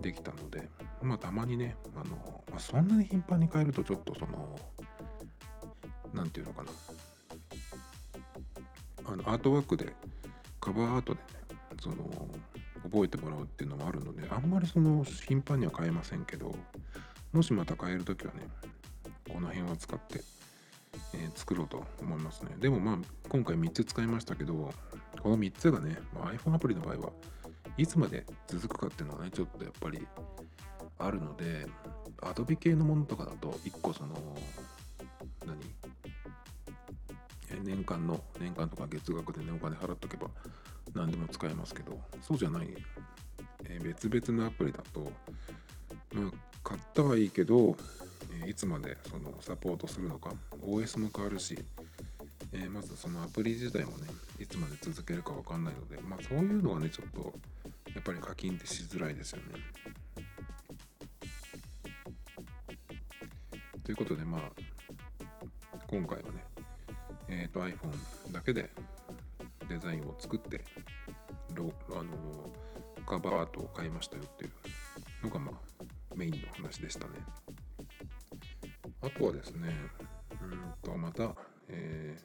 [0.01, 0.69] できたので
[1.01, 4.59] まあたまにねあの、まあ、そんなに頻繁に変えるとちょっとその
[6.13, 6.71] 何て言うのかな
[9.05, 9.93] あのアートワークで
[10.59, 11.25] カバーアートでね
[11.81, 11.95] その
[12.83, 16.55] 覚えてもらうっていうのもあるのであんまりその頻繁には変えませんけど
[17.31, 18.41] もしまた変える時はね
[19.31, 20.21] この辺を使って
[21.13, 22.55] えー、作ろうと思いますね。
[22.59, 22.97] でもまあ
[23.29, 24.71] 今回3つ使いましたけど、
[25.21, 27.11] この3つがね、まあ、iPhone アプリの場合は
[27.77, 30.05] いつまで続くかっていうのはね、ちょっとやっぱり
[30.99, 31.65] あるので、
[32.21, 34.15] Adobe 系のものとかだと1個その、
[35.45, 35.57] 何？
[37.63, 40.27] 年間の、年間とか月額でね、お金払っとけば
[40.93, 42.67] 何でも使えますけど、そうじゃない、
[43.65, 45.11] え、別々のアプリだと、
[46.13, 46.31] まあ、
[46.63, 47.75] 買ったはいいけど、
[48.45, 51.57] えいつまでそのサポートするのか OS も変わるし、
[52.51, 54.07] え、まずそのアプリ自体もね
[54.39, 57.33] いつまで続けるか分かんないのでまあそういうのはねちょっと
[57.93, 59.43] やっぱり課金ってしづらいですよね。
[63.83, 64.41] ということでまあ
[65.87, 66.43] 今回はね
[67.27, 68.69] え、ー、と iPhone だけで
[69.67, 70.63] デザインを作って
[71.53, 72.11] ロあの
[73.05, 75.83] カバーアートを買いましたよっていうのがまあ
[76.15, 77.13] メインの話でしたね。
[79.01, 79.75] あとはですね
[80.41, 81.35] うんとまた、
[81.67, 82.17] え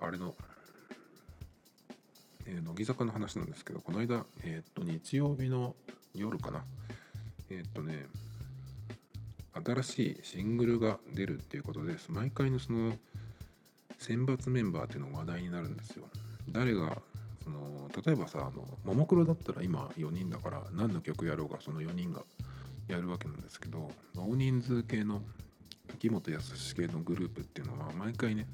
[0.00, 0.34] ー、あれの、
[2.80, 5.74] 乃木坂の話なんですけどこの間、えっ、と日曜日の
[6.14, 6.64] 夜かな
[7.50, 8.06] えっ、とね
[9.52, 12.94] 新しいシングルが出るっていうことで毎回のその
[13.98, 16.04] 選抜メンバーっていうのが話題になるんですよ。
[16.48, 16.96] 誰が
[17.44, 22.22] その例えばさあのももクロだったら今4人だから何の曲やろうがその4人が
[22.88, 25.20] やるわけなんですけど大人数系の
[25.92, 28.46] 秋元康系のグループっていうのは毎回ね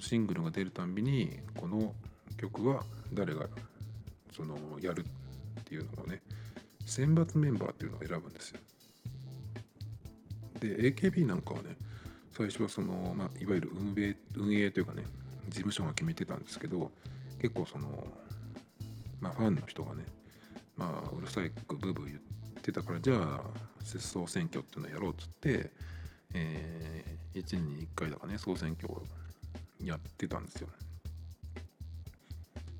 [0.00, 1.94] シングルが出るたんびにこの
[2.36, 3.46] 曲は誰が
[4.34, 5.04] そのやる
[5.60, 6.20] っていうのをね
[6.84, 8.60] 選抜メンバーっていうのを選ぶんですよ。
[10.60, 11.76] で AKB なんかはね
[12.36, 15.04] 最初はその、まあ、いわゆる運営運営というかね
[15.48, 16.90] 事務所が決めてたんですけど
[17.40, 18.06] 結構その、
[19.20, 20.04] まあ、ファンの人がね、
[20.76, 22.18] まあ、うるさいブーブー言っ
[22.62, 23.40] てたからじゃあ
[23.82, 25.70] 節操選挙っていうのをやろうっつって、
[26.34, 29.02] えー、1年に1回だかね総選挙を
[29.82, 30.68] やってたんですよ。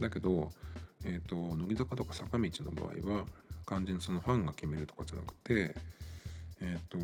[0.00, 0.50] だけど、
[1.04, 3.24] えーと、乃木坂とか坂道の場合は
[3.66, 5.74] 完全にそのファンが決めるとかじゃなくて
[6.60, 6.98] え、ー、と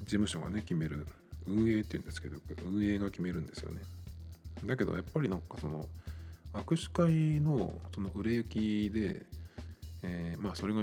[0.00, 1.06] 事務所がね決める
[1.46, 3.80] 運営っていうんですけど運営が決めるんですよね。
[4.64, 5.86] だけどやっぱりなんかその
[6.52, 9.24] 握手会のその売れ行きで、
[10.02, 10.82] えー、まあそれが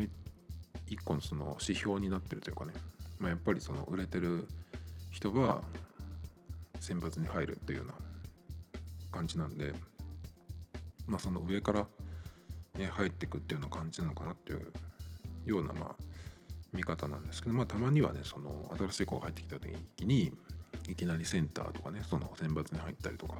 [0.87, 2.73] 一個のその指標になってるというかね、
[3.19, 4.47] まあ、やっぱりその売れてる
[5.11, 5.61] 人は
[6.79, 7.93] 選抜に入るっていうような
[9.11, 9.73] 感じなんで
[11.07, 11.87] まあその上から、
[12.77, 14.71] ね、入っていくっていうような感じなのかなっていう
[15.45, 15.95] ようなまあ
[16.73, 20.31] 見方なんですけどまあたまにはねその新しい子が入ってきた時に
[20.89, 23.35] いきなりセンターとかねその選抜に入ったりとか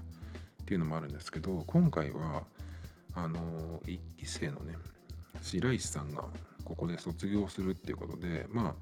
[0.61, 2.43] っていうのもあるんですけど今回は
[3.13, 4.75] あの1期生のね
[5.41, 6.23] 白石さんが
[6.63, 8.73] ここで卒業するっていうことでまあ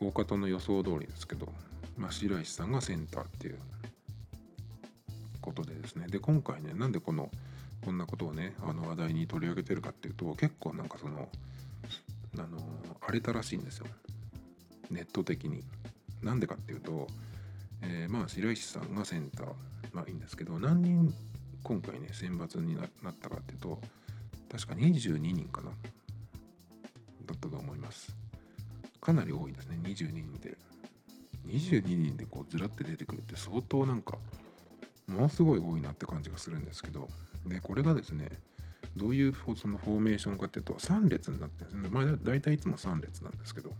[0.00, 1.48] 大方の予想通りですけど、
[1.96, 3.58] まあ、白石さんがセンターっていう
[5.44, 7.30] ことでですねで今回ねなんでこの
[7.84, 11.28] こんなことをねあの話題に取り上げてるかっていうと結構なんかその
[12.38, 12.46] あの
[13.02, 13.86] 荒れたらしいんですよ。
[14.90, 15.62] ネット的に。
[16.22, 17.06] なんでかっていうと、
[17.82, 19.46] えー、まあ白石さんがセンター
[19.92, 21.14] まあいいんですけど何人
[21.62, 23.78] 今回ね選抜になったかっていうと
[24.50, 25.74] 確か22人かなだ
[27.34, 28.16] ったと思います。
[29.00, 30.56] かなり多いですね22人で。
[31.46, 34.16] 22人でこうずらって出てくるって相当なんか
[35.14, 37.08] ものすごい多いなって感じがするんですけど
[37.46, 38.30] でこれがですね
[38.96, 41.92] どういうそのフォーメーションかっていうと3列になってるんです。
[41.92, 43.70] ねまあ大体いつも3列なんですけど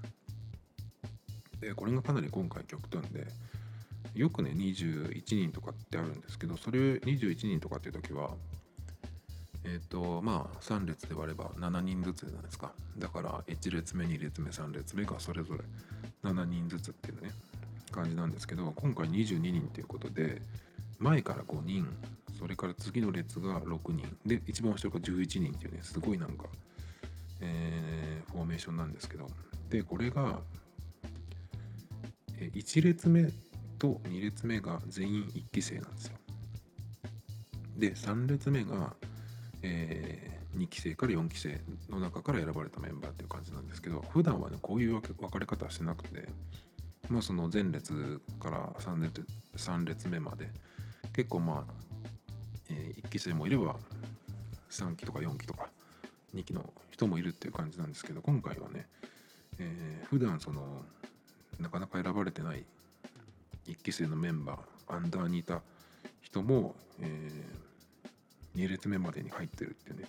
[1.61, 3.27] でこれがかなり今回極端で
[4.15, 8.31] よくね21人とかってあるんですけどそれ21人とかっていう時は
[9.65, 12.73] えっ、ー、とまあ3列で割れば7人ずつじゃないですか。
[12.99, 15.61] だから1列目2列目3列目がそれぞれ
[16.23, 17.31] 7人ずつっていうね
[17.91, 20.43] 感じなんですけど今回22人っていうことで
[20.99, 21.87] 前から5人
[22.39, 24.17] それから次の列が6人。
[24.27, 26.47] で一番後ろが11人っていうねすごいなんか、
[27.41, 29.29] えー、フォーメーションなんですけど。
[29.71, 30.41] でこれが
[32.39, 33.31] 1列目
[33.79, 36.19] と2列目が全員1期生なんですよ。
[37.77, 38.95] で3列目が
[39.67, 46.29] えー、2期生から4期生の中から選ばれたメンバーっていう感じなんですけど普段はねこういう分かれ方はしてなくて
[47.09, 49.27] まあその前列から3列
[49.57, 50.51] ,3 列目まで
[51.15, 51.73] 結構まあ、
[52.71, 53.77] えー、1期生もいれば
[54.71, 55.69] 3期とか4期とか
[56.35, 58.87] 2期の人もいるっていう感じなんですけど今回はね、
[59.59, 60.83] えー、普段その
[61.61, 62.65] なかなか選ばれてない
[63.69, 65.63] 1期生のメンバーアンダーにいた
[66.21, 70.09] 人も、えー、2列目までに入ってるってね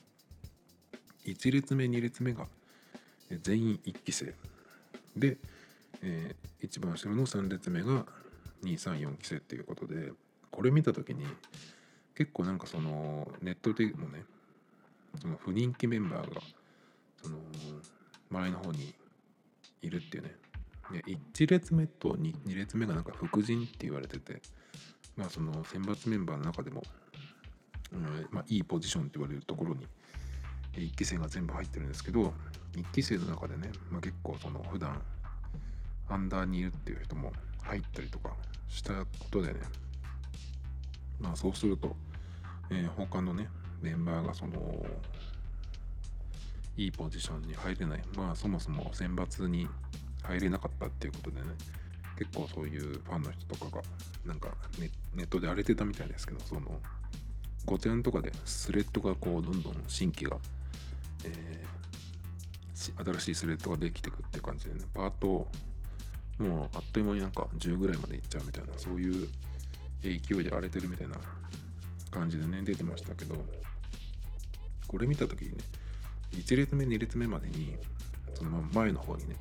[1.25, 2.47] 1列目2列目が
[3.41, 4.33] 全員1期生。
[5.17, 5.37] で、
[6.03, 8.05] えー、一番後ろの3列目が
[8.63, 10.11] 234期生っていうことで
[10.55, 11.25] これ見た時に
[12.15, 14.23] 結構なんかそのネットでもね
[15.21, 16.41] その不人気メンバーが
[17.21, 17.37] その
[18.29, 18.93] 前の方に
[19.81, 20.35] いるっていうね。
[20.91, 24.39] 1列目と 2, 2列目がなんか副陣って言われてて
[25.17, 26.83] まあその選抜メンバーの中でも
[27.93, 29.87] うんまあ、いいポジションって言われるところに
[30.73, 32.33] 1期生が全部入ってるんですけど
[32.73, 35.01] 1期生の中でね、まあ、結構その普段
[36.09, 37.31] アンダーにいるっていう人も
[37.63, 38.31] 入ったりとか
[38.67, 39.59] したことでね
[41.19, 41.95] まあそうすると、
[42.69, 43.47] えー、他のね
[43.81, 44.85] メンバーがその
[46.77, 48.03] いいポジションに入れない。
[48.15, 49.67] まあそもそも選抜に
[50.23, 51.47] 入れなかったっていうことでね
[52.17, 53.83] 結構そういうファンの人とかが
[54.25, 54.49] なんか
[54.79, 56.61] ネネットで荒れてたみたいですけどその
[57.65, 60.37] 御殿とかでスレッドがこうどんどん新規が、
[61.23, 65.47] えー、新しいスレッドができてくっていう感じでねパート
[66.37, 69.27] もうあっという間になんか10ぐらいまでいっちゃうみたいなそういう
[70.01, 71.15] 勢いで荒れてるみたいな
[72.11, 73.35] 感じでね出てましたけど
[74.87, 75.57] これ見た時にね
[76.31, 77.75] 1列目2列目までに
[78.33, 79.35] その前の方にね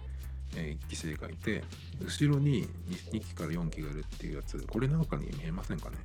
[0.57, 1.65] え、1期生がいて
[2.01, 5.97] 後ろに 2, 2期から4期がいるっていうやつこれなんかに見えませんかね？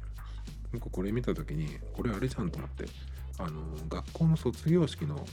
[0.74, 2.86] 僕これ見た時にこれあれじゃんと思って
[3.38, 5.26] あの学校の卒業式の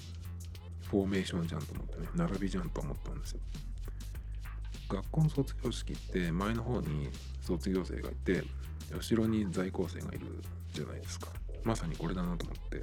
[0.91, 3.41] フォーメーションじゃんと思ってね並びじゃんと思ったんですよ。
[4.89, 7.09] 学校の卒業式って前の方に
[7.41, 8.45] 卒業生がいて
[8.93, 10.27] 後ろに在校生がいる
[10.73, 11.29] じゃないですか。
[11.65, 12.83] まさにこれだなと思って。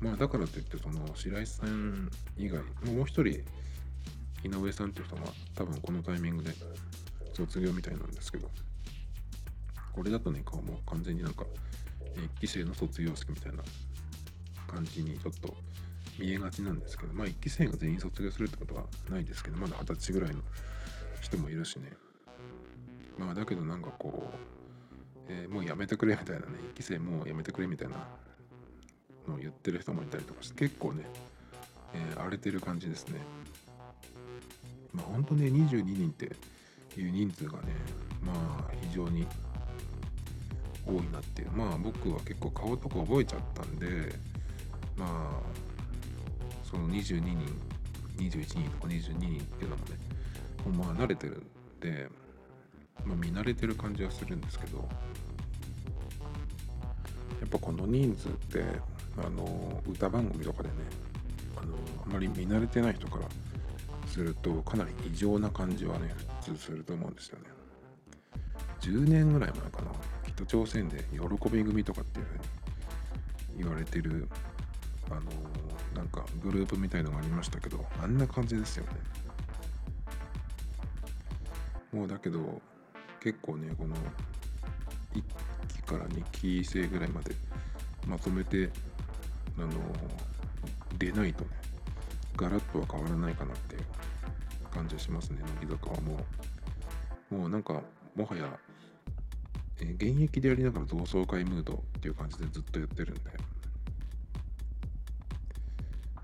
[0.00, 3.42] まあだからといってその白石さん以外もう一人
[4.44, 5.22] 井上さんっていう人が
[5.56, 6.52] 多分このタイミングで
[7.34, 8.48] 卒業みたいなんですけど
[9.92, 11.44] これだとね顔も完全になんか
[12.14, 13.62] 1期生の卒業式みたいな
[14.68, 15.56] 感じにちょっと
[16.18, 20.42] 見えがちなんですけどまあ1期生が全員卒業するってことはないですけどまだ二十歳ぐらいの
[21.20, 21.92] 人もいるしね。
[23.18, 24.36] まあだけどなんかこう、
[25.28, 27.96] えー、もうやめてくれみたいなね1期生もうやめてくれみたいな
[29.26, 31.04] のを言ってる人もいたりとかして結構ね、
[31.94, 33.20] えー、荒れてる感じですね。
[34.92, 36.26] まあ本当ね22人って
[37.00, 37.74] いう人数がね
[38.22, 38.32] ま
[38.68, 39.26] あ非常に
[40.86, 41.50] 多いなっていう。
[41.50, 44.14] まあ僕は結構顔とか覚えちゃったんで
[44.96, 45.68] まあ
[46.64, 47.68] その22人
[48.18, 50.07] 21人とか22人っていうのもね
[50.70, 52.08] まあ慣れてるんで、
[53.04, 54.78] まあ、見慣れてる感じはするんですけど
[57.40, 58.64] やっぱこの人数って
[59.16, 60.74] あの歌番組とかでね
[61.56, 63.24] あのあまり見慣れてない人から
[64.06, 67.44] するとかなり異常な感じはね普通すると思うんですよね。
[68.80, 69.90] 10年ぐらい前かな
[70.26, 74.28] 北朝鮮で喜び組とかっていうふうに言われてる
[75.10, 75.20] あの、
[75.94, 78.90] なんかグループみたいのがありましたけどあんな感じですよね。
[81.98, 82.62] もうだけど
[83.20, 85.22] 結構ねこの1
[85.74, 87.34] 期から2期生ぐらいまで
[88.06, 88.70] まとめて
[89.58, 89.68] あの、
[90.96, 91.50] 出ないとね
[92.36, 93.82] ガラッとは変わらないかなっていう
[94.72, 96.24] 感じがしますね乃木坂はも
[97.32, 97.34] う。
[97.34, 97.82] もうなんか
[98.14, 98.56] もはや、
[99.80, 103.20] えー、現役でやりながら同窓会ムードっていう感じでずっとやってるんで。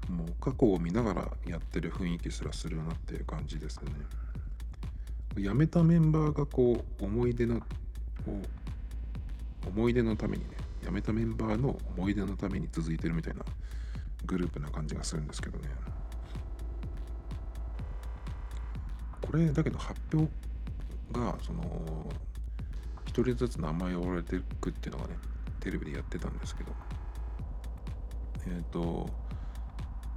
[0.08, 3.90] もう過去を見ながらやってる雰囲気すらするなっていう感じですね。
[5.37, 7.61] 辞めたメンバーがこう思い出の
[9.66, 13.45] 思い出のためにね辞めたメンバーの思い出のために続いてるみたいな
[14.26, 15.68] グループな感じがするんですけどね。
[19.20, 20.30] これだけど発表
[21.12, 21.62] がその
[23.07, 25.16] 1人ずつ名前を呼ばれていくっていうのがね
[25.61, 26.72] テレビでやってたんですけど。
[28.47, 29.09] えっ、ー、と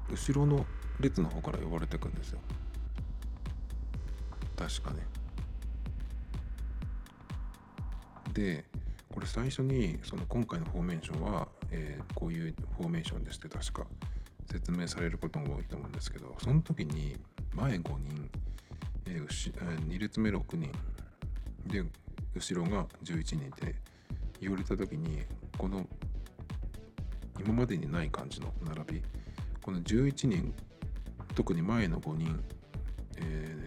[0.09, 0.65] 後ろの
[0.99, 2.39] 列の方から呼ばれていくんですよ。
[4.57, 5.07] 確かね。
[8.33, 8.65] で
[9.09, 13.87] これ最初にその今回のフォーメーションは、えー、こういうフォーメーションですって確か
[14.51, 17.15] 説明されることも多いと思うんですけどその時に
[17.55, 18.29] 前5人
[19.09, 20.71] えー、2列目6人
[21.65, 21.83] で
[22.35, 23.75] 後ろが11人で
[24.41, 25.23] 言われた時に
[25.57, 25.87] この
[27.39, 29.01] 今までにない感じの並び
[29.61, 30.53] この11人
[31.35, 32.43] 特に前の5人、
[33.17, 33.66] え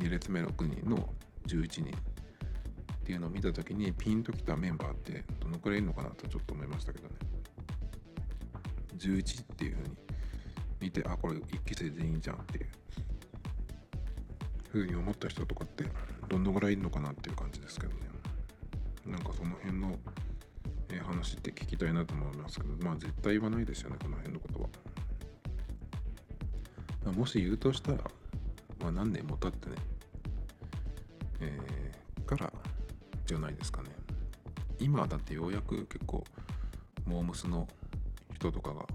[0.00, 1.08] 2列目6人の
[1.46, 1.84] 11人。
[1.84, 7.14] っていうのを見た時にピンときたメンバーってどのくらいいるのかなとちょっと思いましたけどね。
[8.96, 9.96] 11っていうふうに。
[10.80, 12.68] 見てあこれ1期生全員じゃんっていう。
[14.70, 15.84] ふうに思った人とかって
[16.28, 18.00] どのぐらいいるのかなっていう感じですけどね。
[19.06, 19.98] なんかその辺の、
[21.10, 24.68] 話って聞きたいなと思いますけどまあ絶対言わないですよねこの辺のことは、
[27.06, 27.98] ま、もし言うとしたら、
[28.80, 29.76] まあ、何年も経ってね
[31.40, 32.52] えー、から
[33.26, 33.88] じゃないですかね。
[34.78, 36.24] 今だってようやく結構
[37.06, 37.68] モームスの
[38.34, 38.86] 人とかが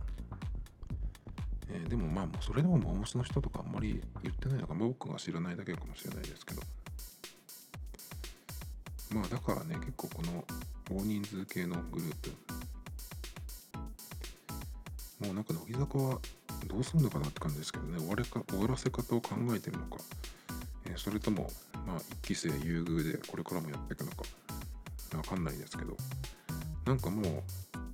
[1.70, 6.62] えー、でもまあそれでもモームスの人とかあんまり言ってないのか僕が知らないだけかもしれないですけど。
[9.14, 10.44] まあだからね結構この
[10.90, 12.32] 大人数系のグループ。
[15.26, 16.20] もうなんか乃木坂は
[16.68, 17.98] どうすんのかなって感じですけどね。
[18.00, 19.98] 終われか終わらせ方を考えてるのか、
[20.98, 21.50] それとも
[21.86, 24.24] まあ一期生優遇でこれからもやっていくのか
[25.18, 25.96] わかんないですけど
[26.86, 27.44] なんかもう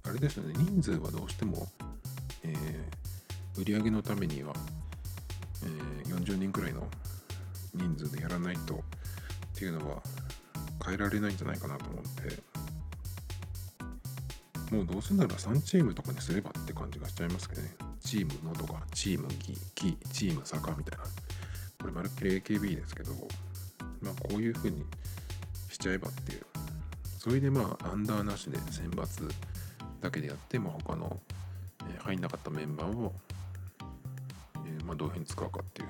[0.10, 1.68] あれですよね人数はどうしても、
[2.44, 4.54] えー、売り上げのためには、
[5.64, 6.88] えー、40人くらいの
[7.74, 8.78] 人数でやらないとっ
[9.56, 10.02] ていうのは
[10.84, 12.42] 変えられないんじゃないかなと思って
[14.76, 17.76] もうどうせなら3チームとかにすればって感じがしちゃいますけどね。
[18.00, 21.04] チームのとかチームギキチーム坂みたいな。
[21.82, 23.12] これまるっきり AKB ですけど
[24.02, 24.86] まあこういう風に
[25.70, 26.46] しちゃえばっていう
[27.18, 29.32] それでまあアンダーなしで選抜
[30.02, 31.20] だけでやって、まあ、他の、
[31.88, 33.14] え、入んなかったメンバーを、
[34.66, 35.88] えー、まあ、どういうふうに使うかっていう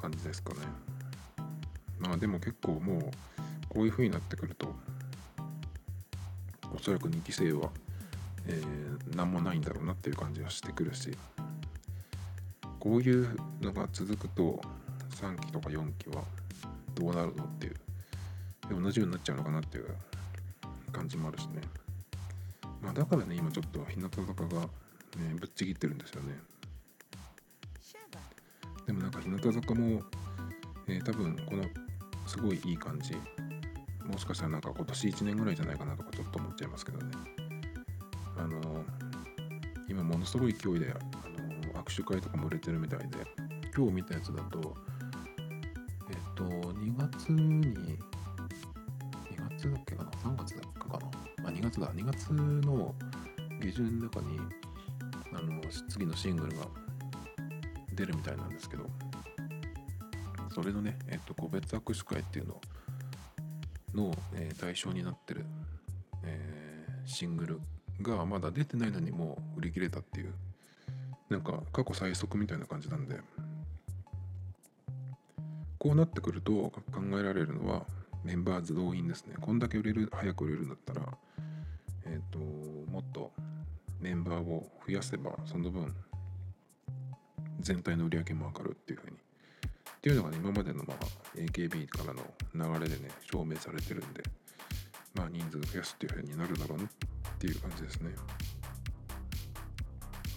[0.00, 0.60] 感じですかね。
[1.98, 3.00] まあでも結構もう
[3.70, 4.74] こういうふうになってくると
[6.74, 7.70] おそらく2期生は、
[8.46, 11.16] えー、何もないんだろうなっていう感じがしてくるし
[12.78, 14.60] こういうのが続くと
[15.20, 16.22] 3期とか4期は
[16.94, 19.86] どうなるのっていう同じようになっちゃうのかなっていう
[20.92, 21.60] 感じもあるしね。
[22.80, 24.68] まあ、だからね今ちょっと日向坂が、ね、
[25.40, 26.38] ぶっちぎってるんですよね。
[28.86, 30.02] でもなんか日向坂も、
[30.86, 31.64] えー、多分この
[32.26, 33.14] すごいいい感じ。
[34.04, 37.10] もしかしたらなんか今年1年ぐらいじゃないかなとかちょっと思っちゃいますけどね。
[38.36, 38.84] あのー、
[39.88, 43.53] 今ものすごい勢いで、あのー、握手会とかも売れてるみたいで。
[43.76, 44.76] 今日見たやつだと
[46.10, 51.24] えっ、と2月に2月だっけかな？3月だっけかな？
[51.44, 52.94] あ、2月だ、2月の
[53.60, 54.38] 下旬の中に、
[55.32, 56.66] あの、次のシングルが
[57.94, 58.84] 出るみたいなんですけど、
[60.54, 62.60] それのね、えっと、個別握手会っていうの
[63.94, 65.44] の、えー、対象になってる、
[66.24, 67.60] えー、シングル
[68.02, 70.34] がまだ出てないのにもう売り切れたっていう、
[71.28, 73.20] なんか過去最速みたいな感じなんで、
[75.84, 76.72] こうなってくると考
[77.20, 77.84] えられるのは
[78.24, 79.34] メンバーズ動員ですね。
[79.38, 81.02] こんだけ売れる、早く売れるんだったら、
[82.06, 82.38] えっ、ー、と、
[82.90, 83.32] もっと
[84.00, 85.94] メンバーを増やせば、その分、
[87.60, 89.16] 全体の売り上げも上がるっていうふうに。
[89.18, 90.96] っていうのが、ね、今までの、まあ、
[91.36, 94.22] AKB からの流れでね、証明されてるんで、
[95.12, 96.88] まあ、人数増やすっていうふうになるだろうなっ
[97.38, 98.10] ていう感じですね。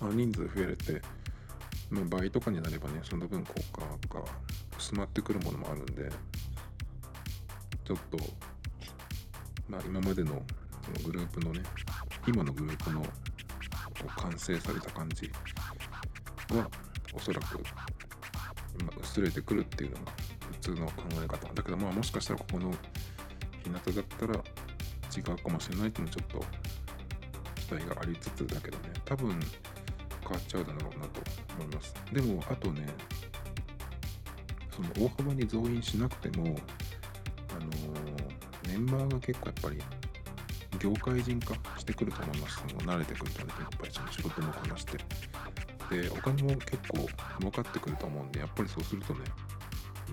[0.01, 1.01] まあ、人数増えれて、
[1.89, 4.25] まあ、倍とかになればね、その分効果が
[4.87, 6.09] 薄まってくるものもあるんで、
[7.83, 8.17] ちょっと、
[9.67, 10.41] まあ、今までの
[10.81, 11.61] そのグループのね
[12.25, 13.03] 今のグループの
[14.15, 15.29] 完成された感じ
[16.55, 16.69] は
[17.13, 17.59] おそらく、
[18.85, 20.11] ま薄れてくるっていうのが
[20.53, 21.53] 普通の考え方。
[21.53, 22.73] だけどまあもしかしたらここの
[23.63, 24.39] 日向だったら違
[25.19, 26.45] うかもしれないっていうのちょっと
[27.55, 28.93] 期待がありつつだけどね。
[29.03, 29.37] 多分
[30.21, 31.21] 変わっちゃうだろうなと
[31.59, 31.93] 思います。
[32.13, 32.85] でもあとね
[34.77, 36.55] その大幅に増員しなくても
[37.49, 39.81] あのー、メンバーが結構やっぱり
[40.79, 42.57] 業界人化してくると思います。
[42.57, 44.97] その慣れてくるとね、やっぱりその仕事もこなして。
[45.89, 47.07] で、お金も結構
[47.39, 49.21] 儲かってくると思うんで、やっぱりそうするとね、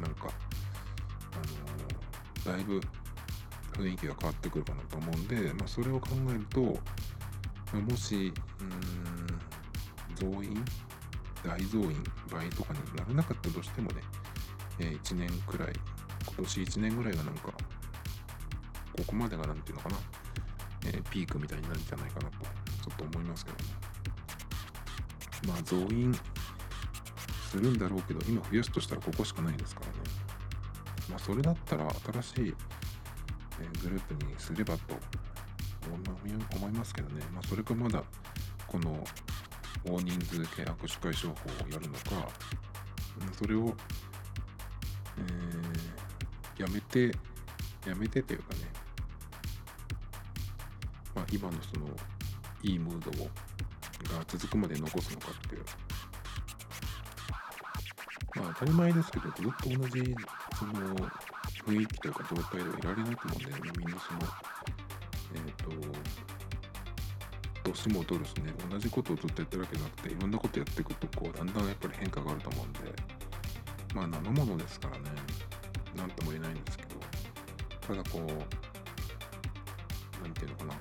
[0.01, 0.31] なんか、
[2.47, 2.81] あのー、だいぶ
[3.75, 10.65] 雰囲気が変わってくるかなと思うんで、まあ、それを考えると、もし、うん、増員、
[11.45, 14.01] 大増員、倍とかにならなかったとしてもね、
[14.79, 15.73] えー、1年くらい、
[16.27, 17.53] 今年1年ぐらいがなんか、
[18.97, 19.97] ここまでがなんていうのかな、
[20.87, 23.65] えー、ピークみたいになるんじゃないかなと、ちょっと思いますけどね。
[25.47, 26.15] まあ、増員
[27.51, 29.93] するんだろうけど、今増やすとしたらここしかないですからね。
[31.11, 32.55] まあ、それだったら新しい、
[33.61, 34.95] えー、グループにすればと
[36.55, 37.23] 思いますけどね。
[37.33, 38.03] まあ、それかまだ、
[38.67, 39.05] この
[39.85, 42.29] 大人数系握手会商法をやるのか、
[43.39, 43.75] それを、
[45.19, 47.17] えー、やめて、
[47.87, 48.61] やめてというかね、
[51.15, 51.87] まあ、今のその
[52.63, 53.27] いいムードを
[54.05, 55.65] が続くまで残すのかっていう。
[58.37, 60.15] まあ当たり前ですけどずっと同じ
[60.59, 60.73] その
[61.67, 63.71] 雰囲気というか状態ではいられないと思うんだよね。
[63.79, 64.21] みんなその
[65.35, 65.93] えっ、ー、
[67.65, 68.53] と年も取るしね。
[68.71, 73.14] 同じことをずっとやってるわけじゃなくていろんなことやっていくとこうだんだんやっぱり変化があると思うんで。
[73.95, 75.05] まあ生ものですからね。
[75.97, 76.91] 何とも言えないんですけど。
[77.87, 78.23] ただこう
[80.23, 80.75] 何て言うのかな。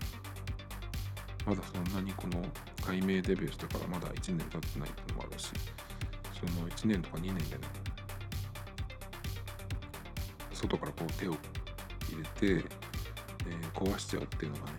[1.45, 2.43] まだそんなにこの
[2.81, 5.51] 解明デビューしてからまだ1年経ってないっていうのもあるし、
[6.33, 7.67] その1年とか2年でね、
[10.53, 11.31] 外からこう手を
[12.09, 12.65] 入れて、
[13.47, 14.71] えー、壊しちゃうっていうのがね、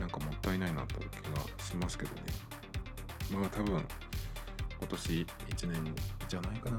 [0.00, 1.14] なんかもったいないなという気
[1.58, 2.22] がしますけどね。
[3.30, 3.84] まあ多分、
[4.78, 5.94] 今年1年
[6.28, 6.78] じゃないかな。